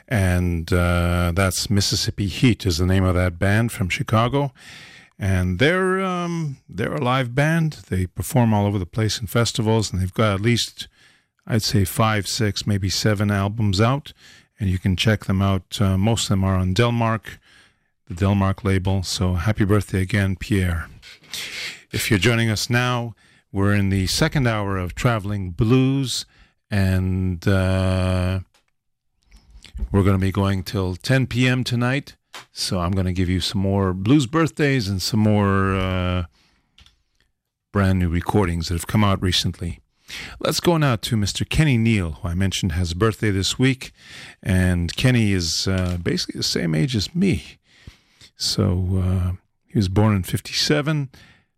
[0.09, 4.55] And uh, that's Mississippi Heat is the name of that band from Chicago.
[5.19, 7.75] And they're um, they're a live band.
[7.91, 10.89] They perform all over the place in festivals, and they've got at least
[11.47, 14.15] I'd say five, six, maybe seven albums out.
[14.59, 15.79] And you can check them out.
[15.79, 17.37] Uh, most of them are on Delmark,
[18.09, 19.03] the Delmark label.
[19.03, 20.89] So happy birthday again, Pierre.
[21.93, 23.15] If you're joining us now,
[23.53, 26.25] we're in the second hour of Traveling Blues,
[26.71, 28.41] and uh,
[29.93, 31.65] we're going to be going till 10 p.m.
[31.65, 32.17] tonight.
[32.53, 36.25] So I'm going to give you some more blues birthdays and some more uh,
[37.73, 39.81] brand new recordings that have come out recently.
[40.39, 41.49] Let's go now to Mr.
[41.49, 43.93] Kenny Neal, who I mentioned has a birthday this week.
[44.43, 47.59] And Kenny is uh, basically the same age as me.
[48.37, 49.33] So uh,
[49.67, 51.11] he was born in 57.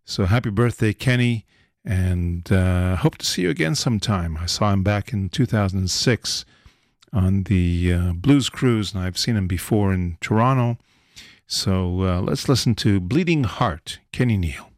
[0.03, 1.45] So happy birthday, Kenny.
[1.89, 4.37] And uh, hope to see you again sometime.
[4.37, 6.45] I saw him back in 2006
[7.11, 10.77] on the uh, Blues Cruise, and I've seen him before in Toronto.
[11.47, 14.69] So uh, let's listen to Bleeding Heart, Kenny Neal.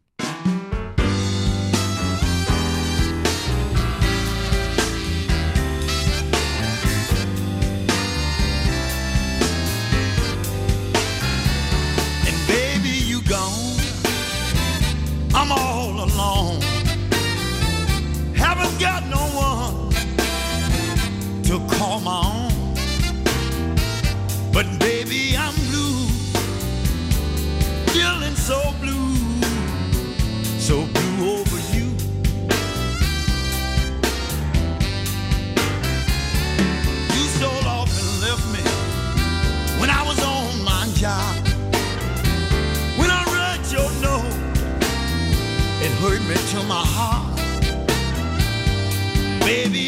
[49.51, 49.80] Baby,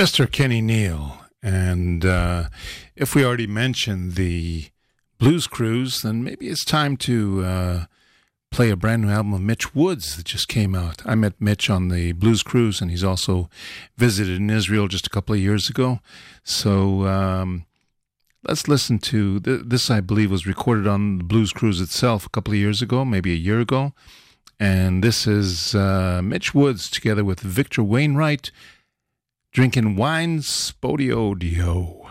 [0.00, 0.32] Mr.
[0.32, 1.18] Kenny Neal.
[1.42, 2.44] And uh,
[2.96, 4.70] if we already mentioned the
[5.18, 7.84] Blues Cruise, then maybe it's time to uh,
[8.50, 11.02] play a brand new album of Mitch Woods that just came out.
[11.04, 13.50] I met Mitch on the Blues Cruise, and he's also
[13.98, 16.00] visited in Israel just a couple of years ago.
[16.44, 17.66] So um,
[18.48, 22.30] let's listen to th- this, I believe, was recorded on the Blues Cruise itself a
[22.30, 23.92] couple of years ago, maybe a year ago.
[24.58, 28.50] And this is uh, Mitch Woods together with Victor Wainwright
[29.52, 32.06] drinking wine spodio dio.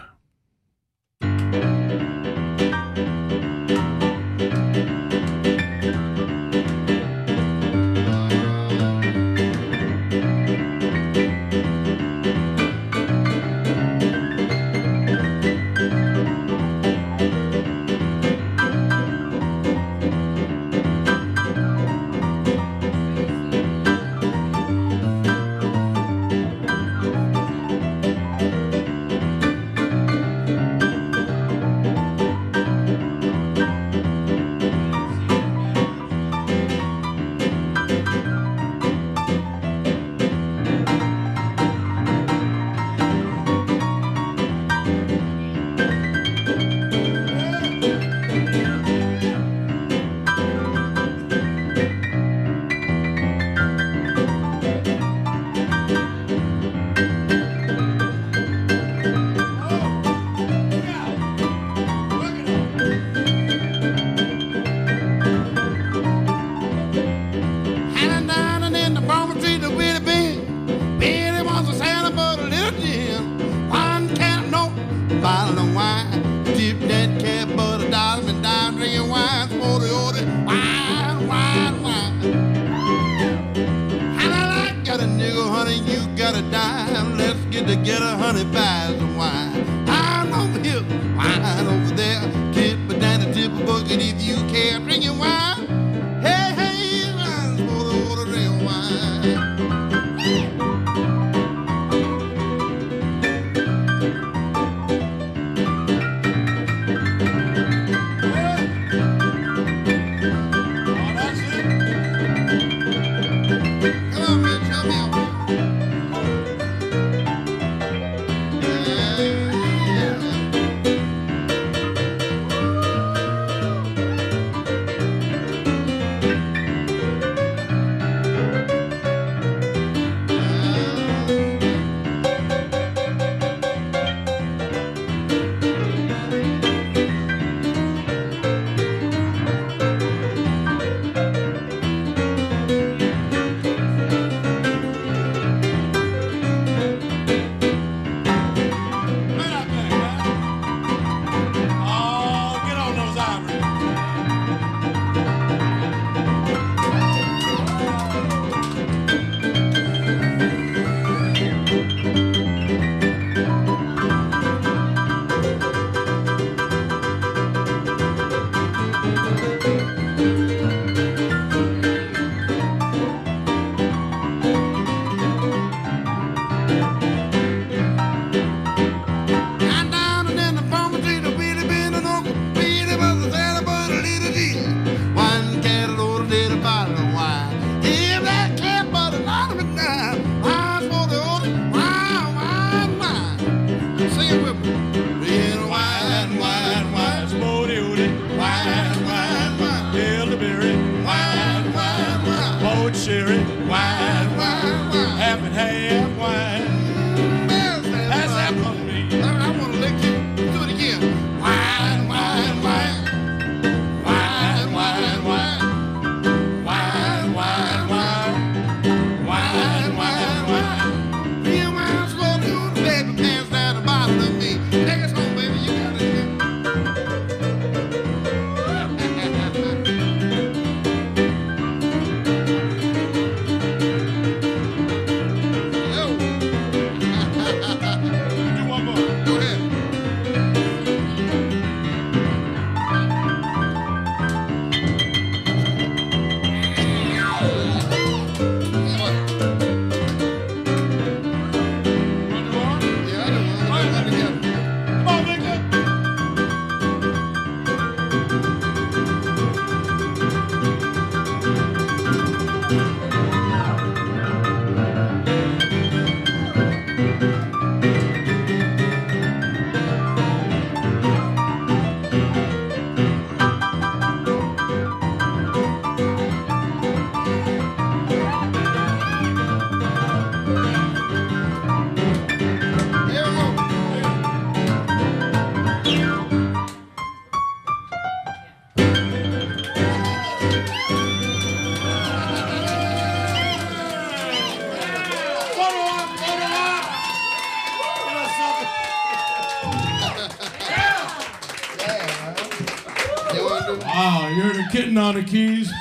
[305.09, 305.71] On the keys.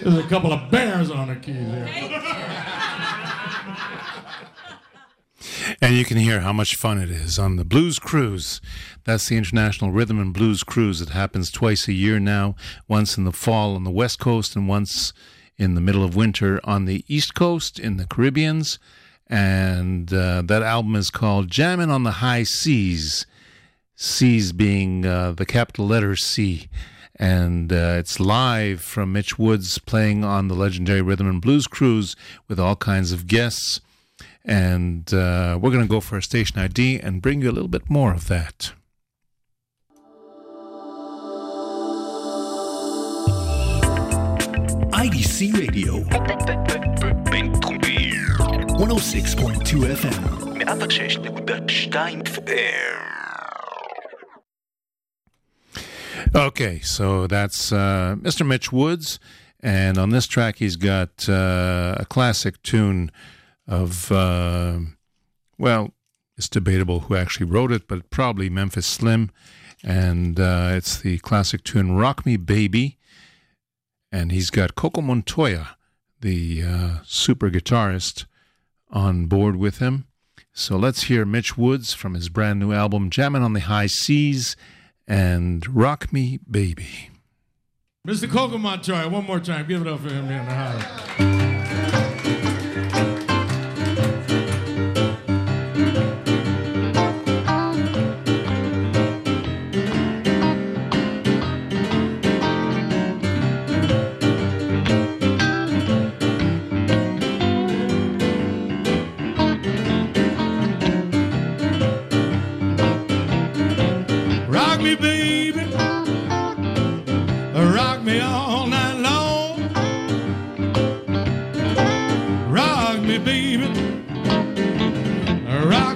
[0.00, 1.86] There's a couple of bears on the keys here.
[5.82, 8.62] And you can hear how much fun it is on the Blues Cruise.
[9.04, 11.02] That's the International Rhythm and Blues Cruise.
[11.02, 12.54] It happens twice a year now,
[12.88, 15.12] once in the fall on the West Coast and once
[15.58, 18.78] in the middle of winter on the East Coast in the Caribbeans.
[19.28, 23.26] And uh, that album is called Jammin' on the High Seas,
[23.94, 26.68] Seas being uh, the capital letter C
[27.16, 32.16] and uh, it's live from Mitch Woods playing on the legendary Rhythm and Blues Cruise
[32.48, 33.80] with all kinds of guests.
[34.44, 37.68] And uh, we're going to go for a station ID and bring you a little
[37.68, 38.72] bit more of that.
[44.92, 46.00] IDC Radio
[48.74, 50.44] 106.2 FM
[56.36, 58.44] Okay, so that's uh, Mr.
[58.44, 59.20] Mitch Woods.
[59.60, 63.12] And on this track, he's got uh, a classic tune
[63.68, 64.80] of, uh,
[65.58, 65.94] well,
[66.36, 69.30] it's debatable who actually wrote it, but probably Memphis Slim.
[69.84, 72.98] And uh, it's the classic tune Rock Me Baby.
[74.10, 75.76] And he's got Coco Montoya,
[76.20, 78.24] the uh, super guitarist,
[78.90, 80.08] on board with him.
[80.52, 84.56] So let's hear Mitch Woods from his brand new album, Jammin' on the High Seas
[85.06, 87.10] and Rock Me Baby.
[88.06, 88.28] Mr.
[88.58, 89.66] Montoya, one more time.
[89.66, 91.53] Give it up for him here in the house.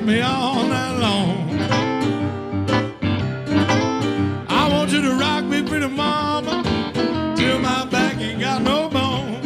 [0.09, 1.61] Me all night long.
[4.49, 6.63] I want you to rock me, pretty mama,
[7.37, 9.43] till my back ain't got no bone.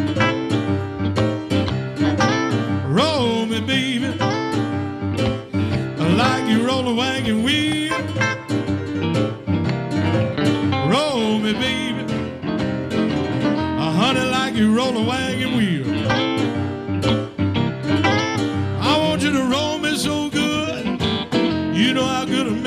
[2.95, 4.07] Roll me, baby,
[6.23, 7.99] like you roll a wagon wheel.
[10.93, 12.05] Roll me, baby.
[13.87, 15.32] A honey like you roll a wagon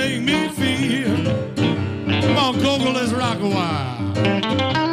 [0.05, 1.15] make me feel.
[2.21, 4.84] Come on, Coco, let's rock a while.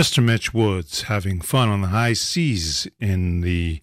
[0.00, 0.24] Mr.
[0.24, 3.82] Mitch Woods having fun on the high seas in the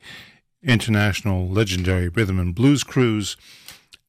[0.63, 3.37] international legendary rhythm and blues cruise.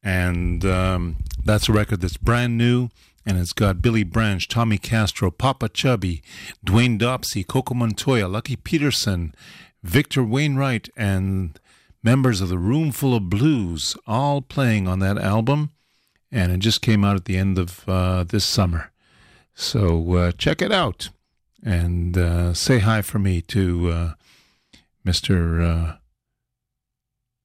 [0.02, 2.88] And um, that's a record that's brand new.
[3.26, 6.22] And it's got Billy Branch, Tommy Castro, Popa Chubby,
[6.64, 9.34] Dwayne Dopsie, Coco Montoya, Lucky Peterson,
[9.82, 11.60] Victor Wainwright, and
[12.02, 15.72] members of the Roomful of Blues all playing on that album.
[16.32, 18.92] And it just came out at the end of uh, this summer.
[19.54, 21.10] So uh, check it out
[21.64, 24.12] and uh, say hi for me to uh,
[25.06, 25.64] Mr.
[25.64, 25.96] Uh,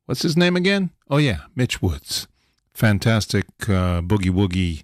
[0.05, 0.91] what's his name again?
[1.09, 2.27] Oh, yeah, Mitch Woods.
[2.73, 4.81] Fantastic uh, boogie woogie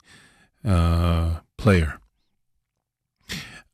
[0.64, 2.00] uh, player.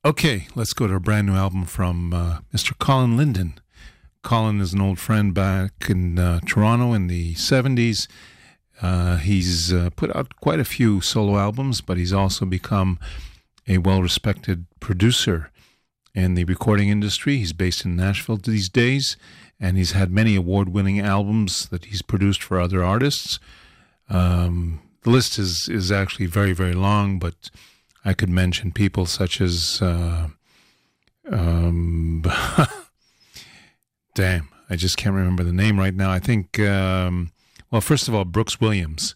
[0.04, 2.78] Okay, let's go to a brand new album from uh, Mr.
[2.78, 3.60] Colin Linden.
[4.22, 6.16] Colin is an old friend back in
[6.48, 8.08] Toronto in the 70s.
[8.82, 13.00] Uh, he's put out quite a few solo albums, but he's also become
[13.68, 15.52] a well respected producer
[16.14, 17.38] in the recording industry.
[17.38, 19.18] He's based in Nashville these days,
[19.60, 23.40] and he's had many award winning albums that he's produced for other artists.
[24.10, 27.50] Um, the list is, is actually very, very long, but
[28.04, 29.82] I could mention people such as.
[29.82, 30.30] Uh,
[31.32, 32.24] um,
[34.16, 36.12] damn, I just can't remember the name right now.
[36.12, 37.32] I think, um,
[37.72, 39.16] well, first of all, Brooks Williams.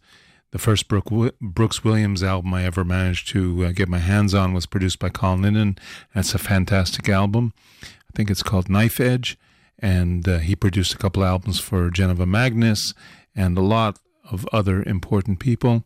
[0.52, 4.66] The first Brooks Williams album I ever managed to uh, get my hands on was
[4.66, 5.78] produced by Colin Linden.
[6.16, 7.54] That's a fantastic album.
[7.84, 9.38] I think it's called Knife Edge.
[9.78, 12.94] And uh, he produced a couple albums for Geneva Magnus
[13.36, 14.00] and a lot
[14.30, 15.86] of other important people.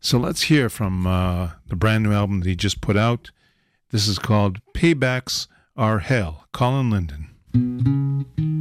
[0.00, 3.30] So let's hear from uh, the brand new album that he just put out.
[3.90, 5.46] This is called Paybacks
[5.76, 6.46] Are Hell.
[6.52, 8.53] Colin Linden.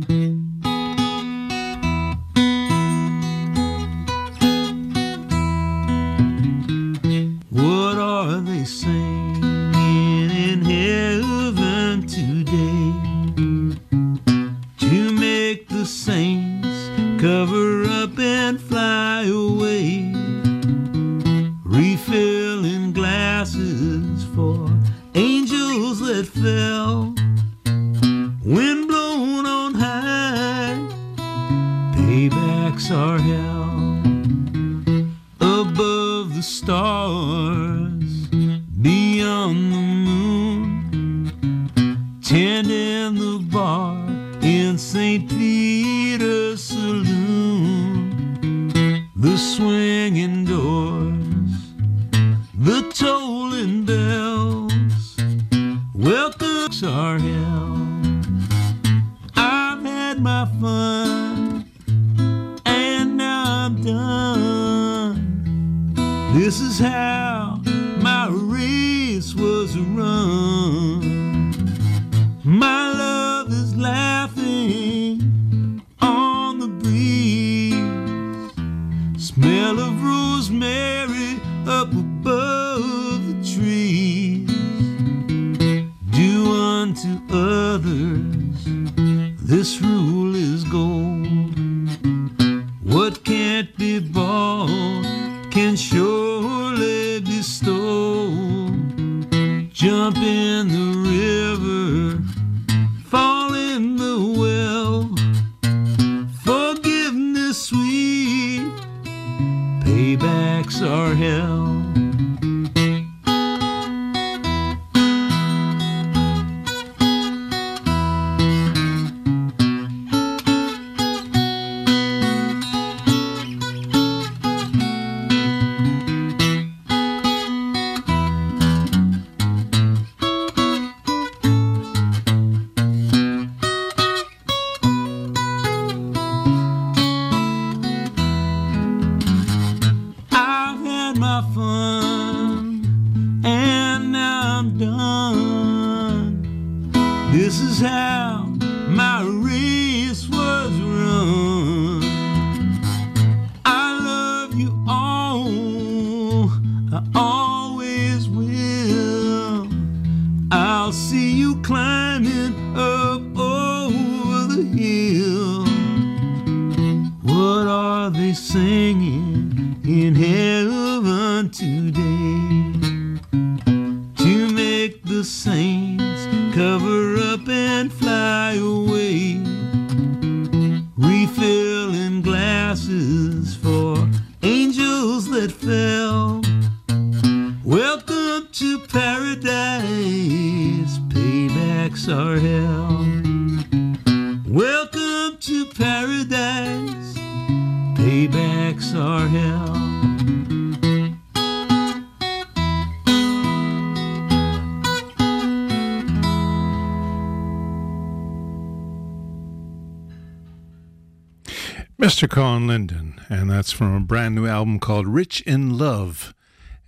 [212.03, 212.29] Mr.
[212.29, 216.33] Colin Linden, and that's from a brand new album called Rich in Love.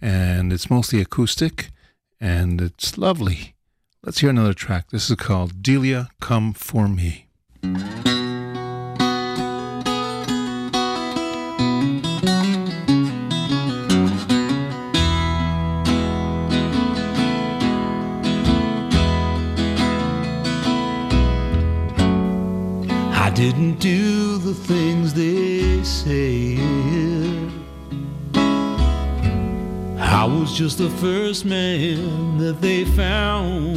[0.01, 1.71] And it's mostly acoustic,
[2.19, 3.55] and it's lovely.
[4.03, 4.89] Let's hear another track.
[4.89, 7.27] This is called Delia Come For Me.
[23.13, 24.14] I didn't do
[24.45, 26.59] the things they say.
[29.97, 33.75] I was just the first man that they found.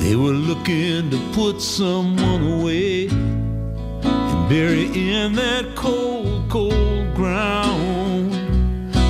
[0.00, 8.32] They were looking to put someone away and bury in that cold, cold ground.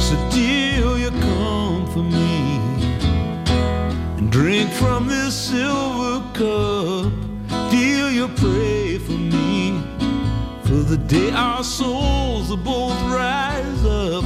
[0.01, 2.57] So, dear, you come for me
[4.19, 7.22] and drink from this silver cup.
[8.23, 9.83] You pray for me
[10.63, 14.23] for the day our souls will both rise up.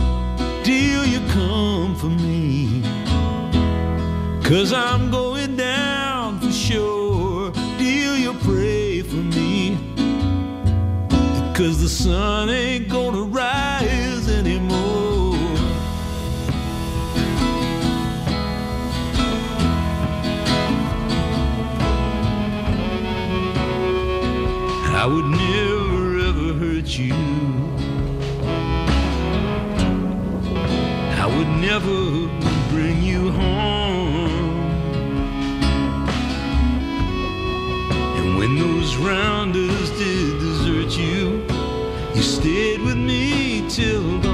[0.63, 2.83] Dear, you come for me.
[4.45, 7.53] Cause I'm going down for sure.
[7.79, 9.79] Dear, you pray for me.
[11.55, 13.76] Cause the sun ain't gonna rise
[31.79, 32.27] never
[32.71, 34.31] bring you harm.
[38.17, 41.45] And when those rounders did desert you,
[42.15, 44.26] you stayed with me till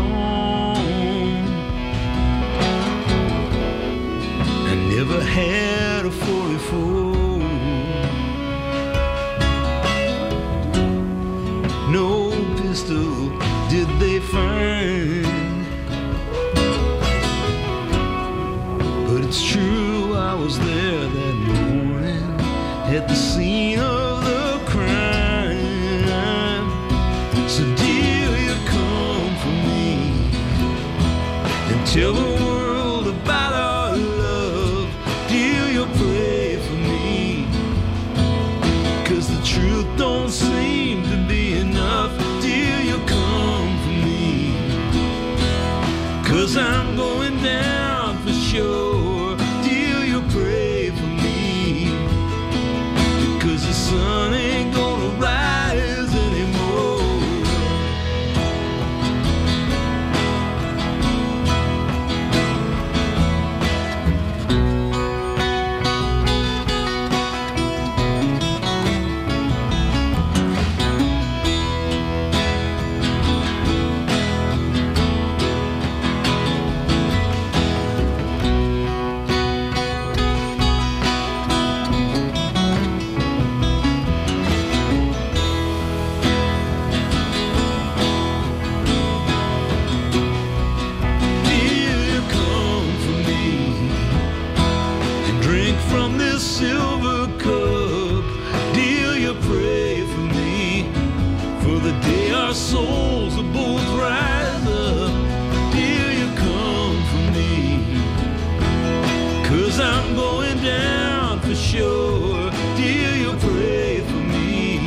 [110.02, 112.50] I'm going down for sure.
[112.76, 114.78] Dear, you pray for me.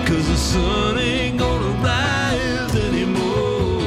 [0.00, 3.82] Because the sun ain't gonna rise anymore.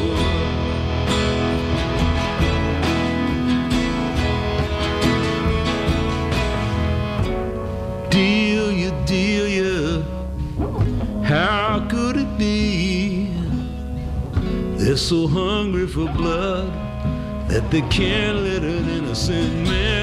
[8.10, 10.02] Delia, Delia,
[11.23, 13.31] how could it be?
[14.76, 16.81] They're so hungry for blood
[17.52, 17.82] that they
[18.45, 20.01] let an innocent man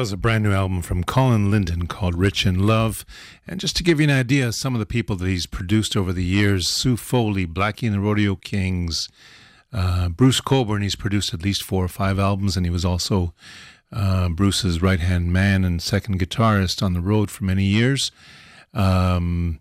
[0.00, 3.04] was a brand new album from Colin Linden called Rich in Love.
[3.46, 5.94] And just to give you an idea of some of the people that he's produced
[5.94, 9.10] over the years Sue Foley, Blackie and the Rodeo Kings,
[9.74, 13.34] uh, Bruce Cockburn, he's produced at least four or five albums, and he was also
[13.92, 18.10] uh, Bruce's right hand man and second guitarist on the road for many years.
[18.72, 19.60] Um,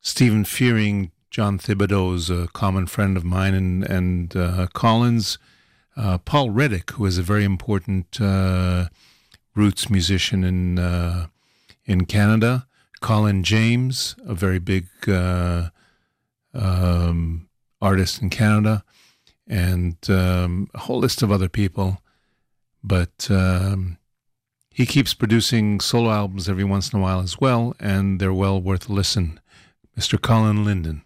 [0.00, 5.38] Stephen Fearing, John Thibodeau is a common friend of mine, and, and uh, Collins.
[5.96, 8.86] Uh, Paul Reddick, who is a very important uh,
[9.54, 11.26] roots musician in uh,
[11.84, 12.66] in Canada.
[13.00, 15.70] Colin James, a very big uh,
[16.52, 17.48] um,
[17.80, 18.82] artist in Canada,
[19.46, 22.02] and um, a whole list of other people.
[22.82, 23.98] But um,
[24.70, 28.60] he keeps producing solo albums every once in a while as well, and they're well
[28.60, 29.40] worth a listen.
[29.98, 30.20] Mr.
[30.20, 31.02] Colin Linden.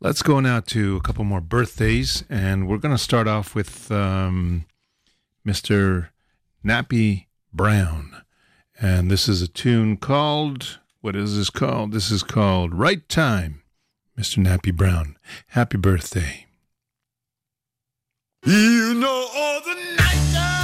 [0.00, 3.90] Let's go now to a couple more birthdays, and we're going to start off with
[3.90, 4.66] um,
[5.46, 6.10] Mr.
[6.64, 8.22] Nappy Brown.
[8.80, 11.92] And this is a tune called, what is this called?
[11.92, 13.62] This is called Right Time,
[14.18, 14.44] Mr.
[14.44, 15.16] Nappy Brown.
[15.48, 16.46] Happy birthday.
[18.44, 20.63] You know all the night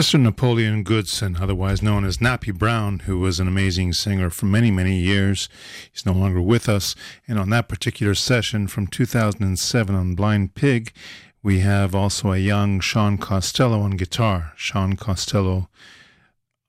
[0.00, 0.18] Mr.
[0.18, 4.96] Napoleon Goodson, otherwise known as Nappy Brown, who was an amazing singer for many, many
[4.96, 5.46] years.
[5.92, 6.94] He's no longer with us.
[7.28, 10.94] And on that particular session from 2007 on Blind Pig,
[11.42, 14.54] we have also a young Sean Costello on guitar.
[14.56, 15.68] Sean Costello,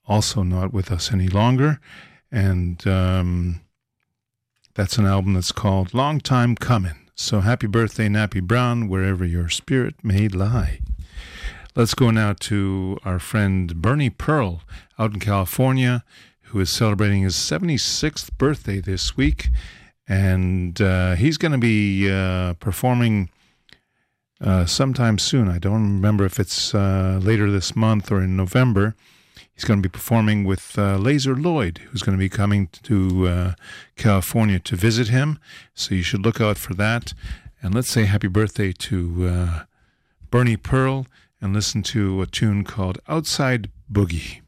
[0.06, 1.80] also not with us any longer.
[2.34, 3.62] And um,
[4.74, 7.08] that's an album that's called Long Time Coming.
[7.16, 10.82] So happy birthday, Nappy Brown, wherever your spirit may lie.
[11.74, 14.62] Let's go now to our friend Bernie Pearl
[15.00, 16.04] out in California,
[16.42, 19.48] who is celebrating his 76th birthday this week.
[20.06, 23.30] And uh, he's going to be uh, performing
[24.42, 25.48] uh, sometime soon.
[25.48, 28.94] I don't remember if it's uh, later this month or in November.
[29.54, 33.30] He's going to be performing with uh, Lazer Lloyd, who's going to be coming to
[33.30, 33.54] uh,
[33.96, 35.40] California to visit him.
[35.74, 37.14] So you should look out for that.
[37.62, 39.64] And let's say happy birthday to uh,
[40.32, 41.08] Bernie Pearl
[41.42, 44.42] and listen to a tune called Outside Boogie.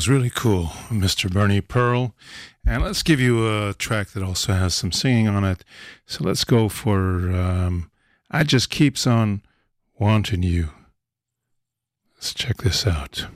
[0.00, 1.30] Was really cool, Mr.
[1.30, 2.14] Bernie Pearl.
[2.64, 5.62] And let's give you a track that also has some singing on it.
[6.06, 7.90] So let's go for um,
[8.30, 9.42] I Just Keeps On
[9.98, 10.70] Wanting You.
[12.14, 13.26] Let's check this out.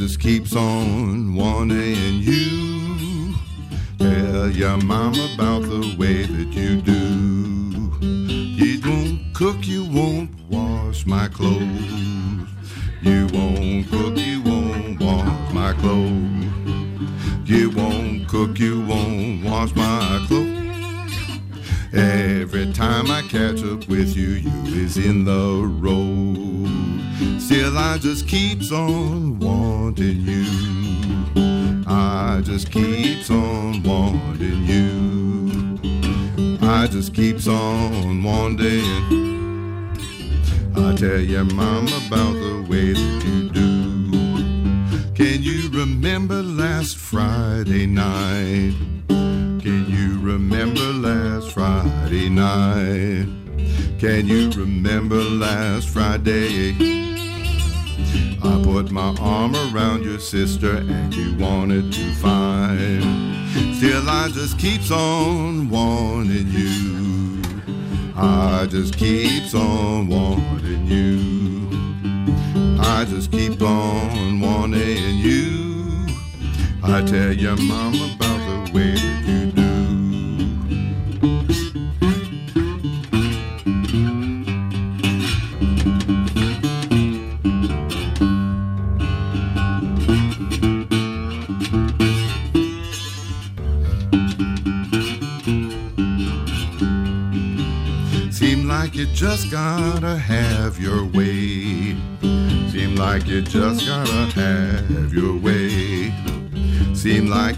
[0.00, 3.34] Just keeps on wanting you.
[3.98, 7.92] Tell your mom about the way that you do.
[8.00, 12.48] You won't cook, you won't wash my clothes.
[13.02, 16.48] You won't cook, you won't wash my clothes.
[17.44, 20.50] You won't cook, you won't wash my clothes.
[21.92, 26.70] Every time I catch up with you, you is in the road.
[27.38, 29.19] Still, I just keeps on
[30.00, 31.84] wanting you.
[31.86, 35.78] I just keeps on wanting you.
[36.62, 38.80] I just keeps on wanting.
[40.74, 41.86] I tell your mom
[60.30, 63.02] sister and you wanted to find.
[63.74, 67.42] Still, I just keeps on wanting you.
[68.14, 71.68] I just keeps on wanting you.
[72.78, 76.06] I just keep on wanting you.
[76.84, 77.94] I tell your mom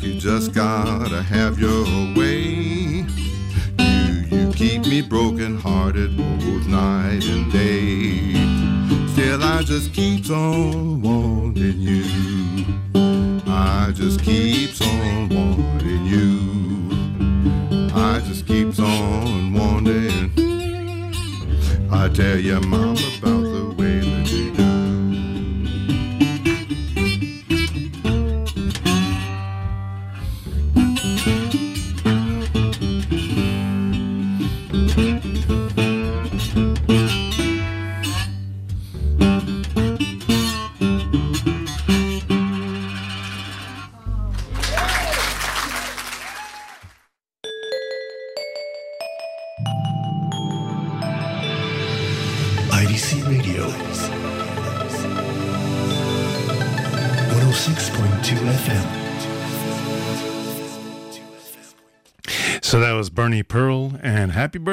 [0.02, 1.84] you just gotta have your
[2.16, 3.04] way.
[3.78, 8.32] You you keep me broken hearted both night and day.
[9.12, 12.04] Still I just keeps on wanting you.
[13.46, 17.90] I just keeps on wanting you.
[17.94, 20.32] I just keeps on wanting.
[21.92, 23.41] I tell your mom about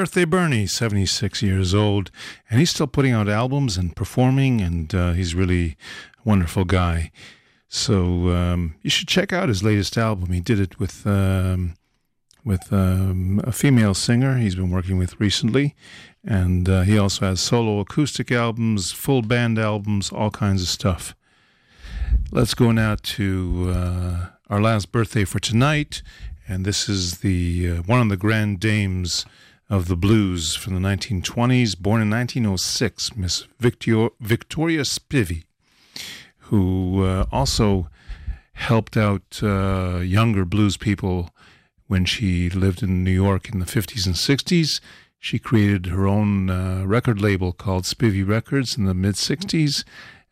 [0.10, 2.10] birthday, Bernie, 76 years old.
[2.50, 5.78] And he's still putting out albums and performing, and uh, he's really
[6.18, 7.12] a wonderful guy.
[7.68, 10.32] So um, you should check out his latest album.
[10.32, 11.76] He did it with um,
[12.44, 15.76] with um, a female singer he's been working with recently,
[16.24, 21.14] and uh, he also has solo acoustic albums, full band albums, all kinds of stuff.
[22.32, 26.02] Let's go now to uh, our last birthday for tonight,
[26.48, 29.28] and this is the uh, one of the grand dames
[29.70, 35.44] of the blues from the 1920s, born in 1906, Miss Victor- Victoria Spivey,
[36.50, 37.90] who uh, also
[38.54, 41.30] helped out uh, younger blues people
[41.88, 44.82] when she lived in New York in the 50s and 60s.
[45.20, 49.84] She created her own uh, record label called Spivey Records in the mid 60s,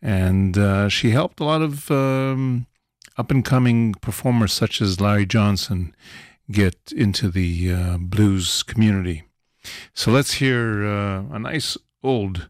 [0.02, 2.66] and uh, she helped a lot of um,
[3.18, 5.96] up and coming performers such as Larry Johnson
[6.50, 9.27] get into the uh, blues community.
[9.94, 12.50] So let's hear uh, a nice old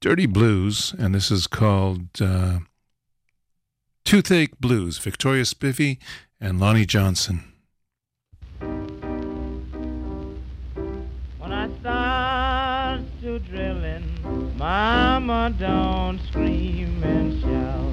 [0.00, 2.58] dirty blues, and this is called uh,
[4.04, 5.98] Toothache Blues, Victoria Spivey
[6.40, 7.44] and Lonnie Johnson.
[11.38, 17.92] When I start to drilling, Mama don't scream and shout.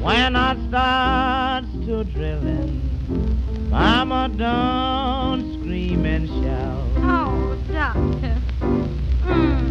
[0.00, 2.55] When I start to drilling,
[3.76, 6.82] Mama, don't scream and shout.
[6.96, 8.40] Oh, doctor.
[9.26, 9.65] Mm.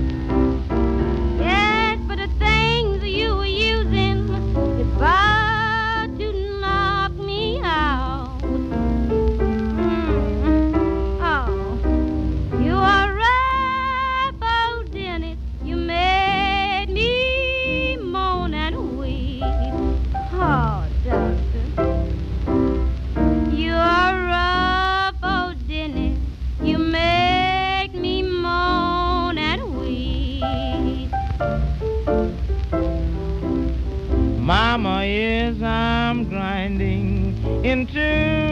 [37.66, 38.45] Into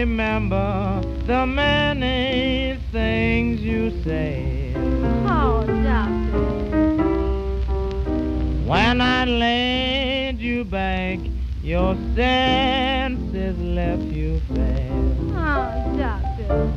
[0.00, 4.76] remember the many things you said.
[5.26, 6.50] Oh, doctor.
[8.64, 11.18] When I laid you back,
[11.64, 14.92] your senses left you fast.
[15.46, 16.70] Oh, doctor.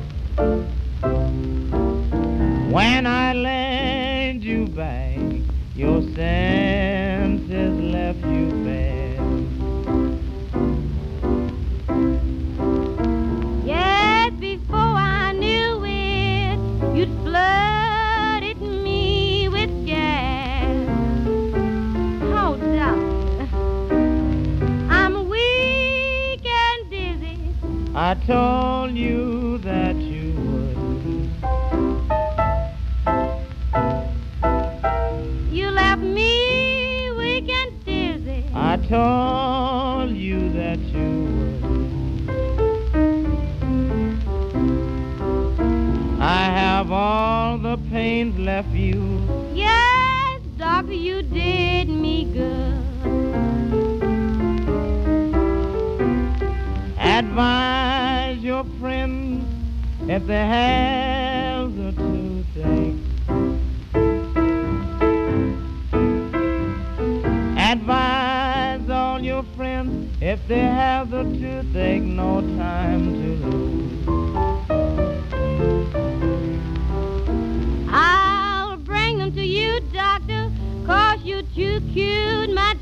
[2.72, 5.20] When I laid you back,
[5.76, 9.01] your senses left you fast.
[28.12, 30.76] I told you that you would.
[35.50, 38.52] You left me weak and dizzy.
[38.54, 42.34] I told you that you would.
[46.20, 49.54] I have all the pains left you.
[49.54, 52.71] Yes, doctor, you did me good.
[57.32, 59.46] Advise your friends
[60.10, 62.98] if they have the toothache.
[67.58, 74.08] Advise all your friends if they have the toothache, no time to lose.
[77.88, 80.52] I'll bring them to you, doctor,
[80.86, 82.76] cause you too cute my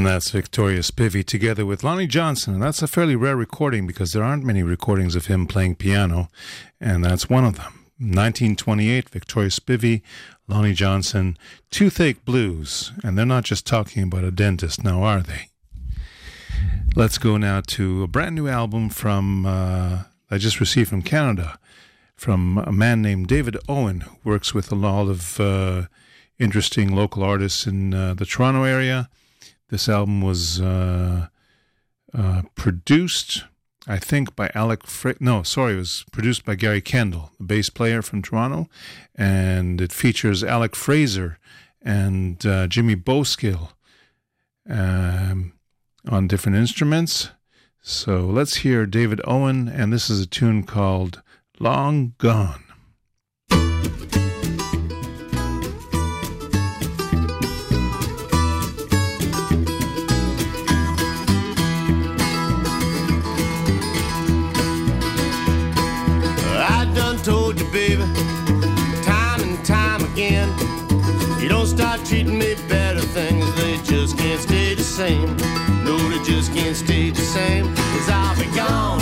[0.00, 2.54] And that's Victoria Spivey together with Lonnie Johnson.
[2.54, 6.30] And that's a fairly rare recording because there aren't many recordings of him playing piano,
[6.80, 7.84] and that's one of them.
[7.98, 10.00] 1928, Victoria Spivey,
[10.48, 11.36] Lonnie Johnson,
[11.70, 12.92] Toothache Blues.
[13.04, 15.50] And they're not just talking about a dentist now, are they?
[16.96, 21.58] Let's go now to a brand new album from uh, I just received from Canada,
[22.16, 25.82] from a man named David Owen, who works with a lot of uh,
[26.38, 29.10] interesting local artists in uh, the Toronto area.
[29.70, 31.28] This album was uh,
[32.12, 33.44] uh, produced,
[33.86, 34.84] I think, by Alec.
[34.84, 38.68] Fra- no, sorry, it was produced by Gary Kendall, the bass player from Toronto,
[39.14, 41.38] and it features Alec Fraser
[41.80, 43.70] and uh, Jimmy Bowskill
[44.68, 45.52] um,
[46.08, 47.30] on different instruments.
[47.80, 51.22] So let's hear David Owen, and this is a tune called
[51.60, 52.69] "Long Gone."
[71.60, 75.36] Don't start treating me better, things they just can't stay the same.
[75.84, 77.66] No, they just can't stay the same.
[77.74, 78.98] Cause I'll be gone,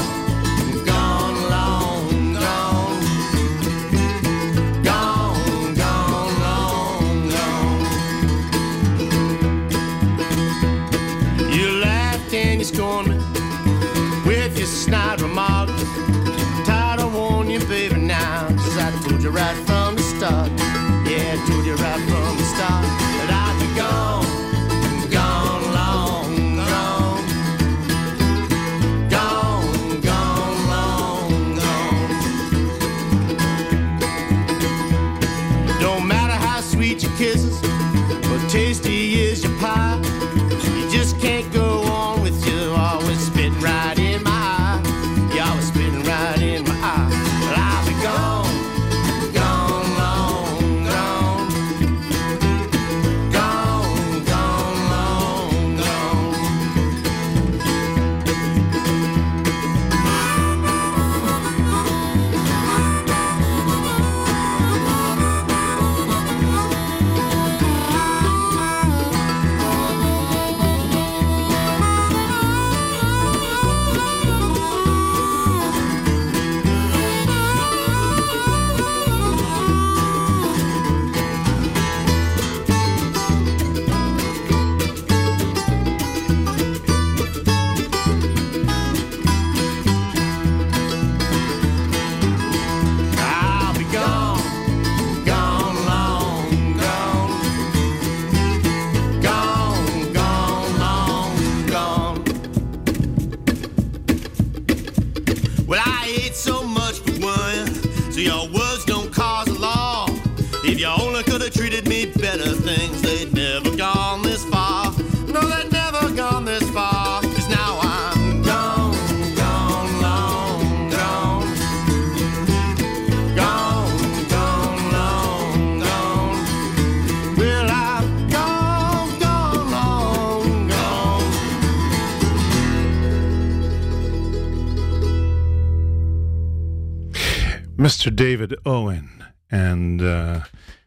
[138.49, 140.41] David Owen, and uh,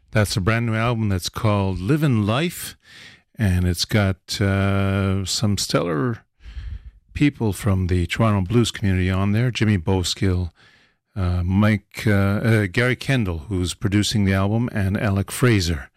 [0.09, 2.75] that's a brand new album that's called Living Life,
[3.35, 6.25] and it's got uh, some stellar
[7.13, 9.51] people from the Toronto blues community on there.
[9.51, 10.49] Jimmy Bowskill,
[11.15, 15.91] uh, Mike, uh, uh, Gary Kendall, who's producing the album, and Alec Fraser.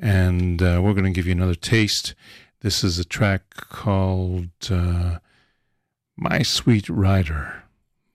[0.00, 2.14] And uh, we're going to give you another taste.
[2.60, 4.48] This is a track called
[6.16, 7.64] My Sweet Rider.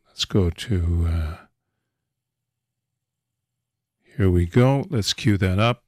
[0.08, 1.38] Let's go to.
[4.18, 4.88] Here we go.
[4.90, 5.84] Let's cue that up.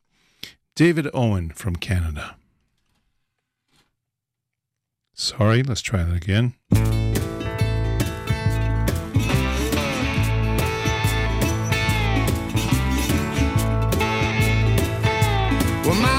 [0.75, 2.35] David Owen from Canada.
[5.15, 6.53] Sorry, let's try that again.
[15.83, 16.18] Well,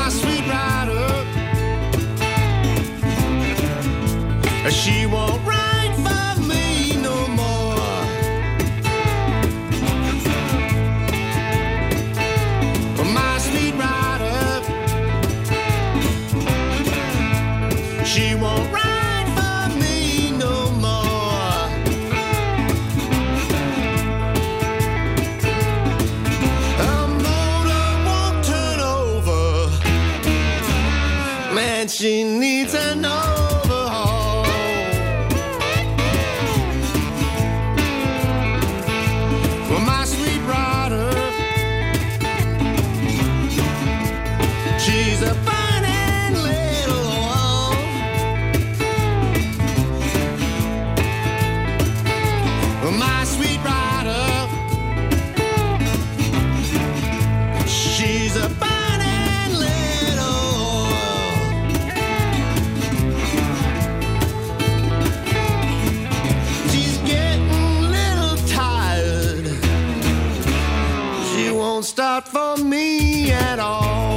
[72.01, 74.14] start for me at all.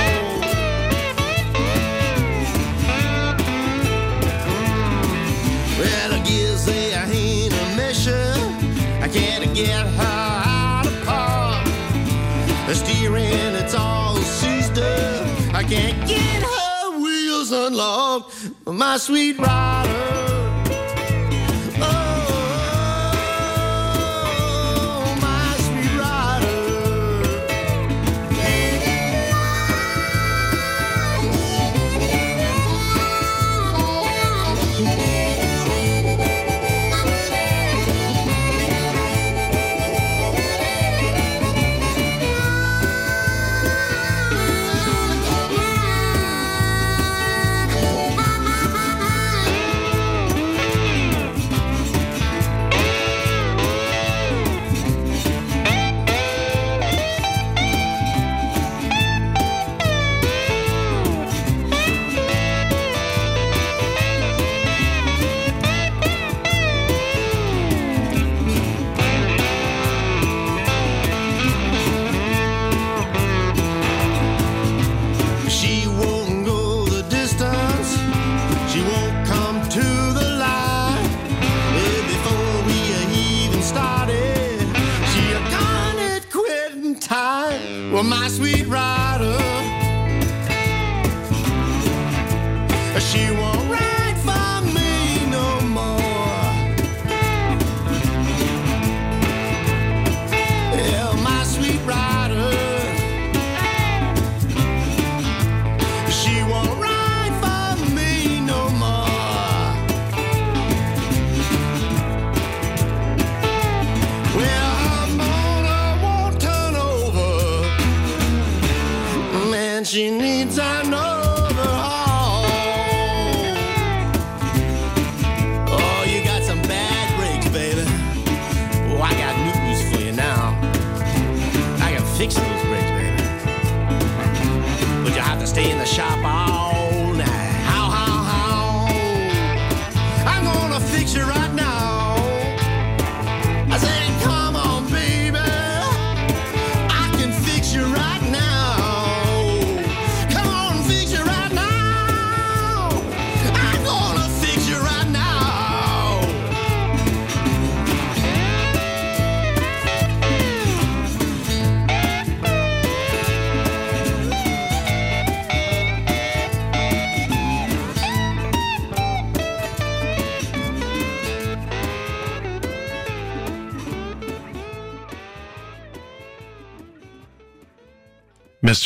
[5.78, 8.36] Well, I guess they ain't a measure.
[9.02, 11.66] I can't get her out of park.
[12.68, 15.54] The steering, it's all seized up.
[15.54, 18.50] I can't get her wheels unlocked.
[18.66, 20.23] My sweet rider.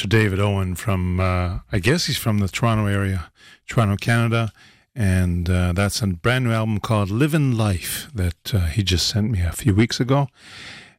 [0.07, 0.09] Mr.
[0.09, 3.29] David Owen from, uh, I guess he's from the Toronto area,
[3.67, 4.53] Toronto, Canada.
[4.95, 9.29] And uh, that's a brand new album called Living Life that uh, he just sent
[9.29, 10.29] me a few weeks ago.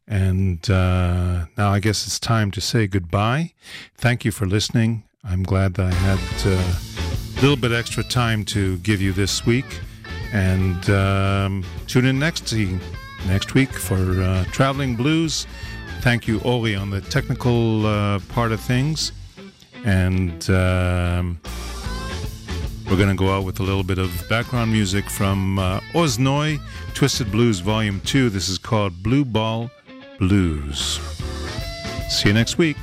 [0.06, 3.55] And uh, now I guess it's time to say goodbye.
[3.97, 5.05] Thank you for listening.
[5.24, 9.44] I'm glad that I had uh, a little bit extra time to give you this
[9.44, 9.80] week.
[10.32, 12.52] And um, tune in next
[13.26, 15.47] next week for uh, Traveling Blues.
[16.01, 19.12] Thank you, Oli, on the technical uh, part of things.
[19.85, 21.41] And um,
[22.87, 26.19] we're going to go out with a little bit of background music from uh, Oz
[26.19, 26.59] Noy
[26.95, 28.31] Twisted Blues Volume 2.
[28.31, 29.70] This is called Blue Ball
[30.19, 30.99] Blues.
[32.09, 32.77] See you next week.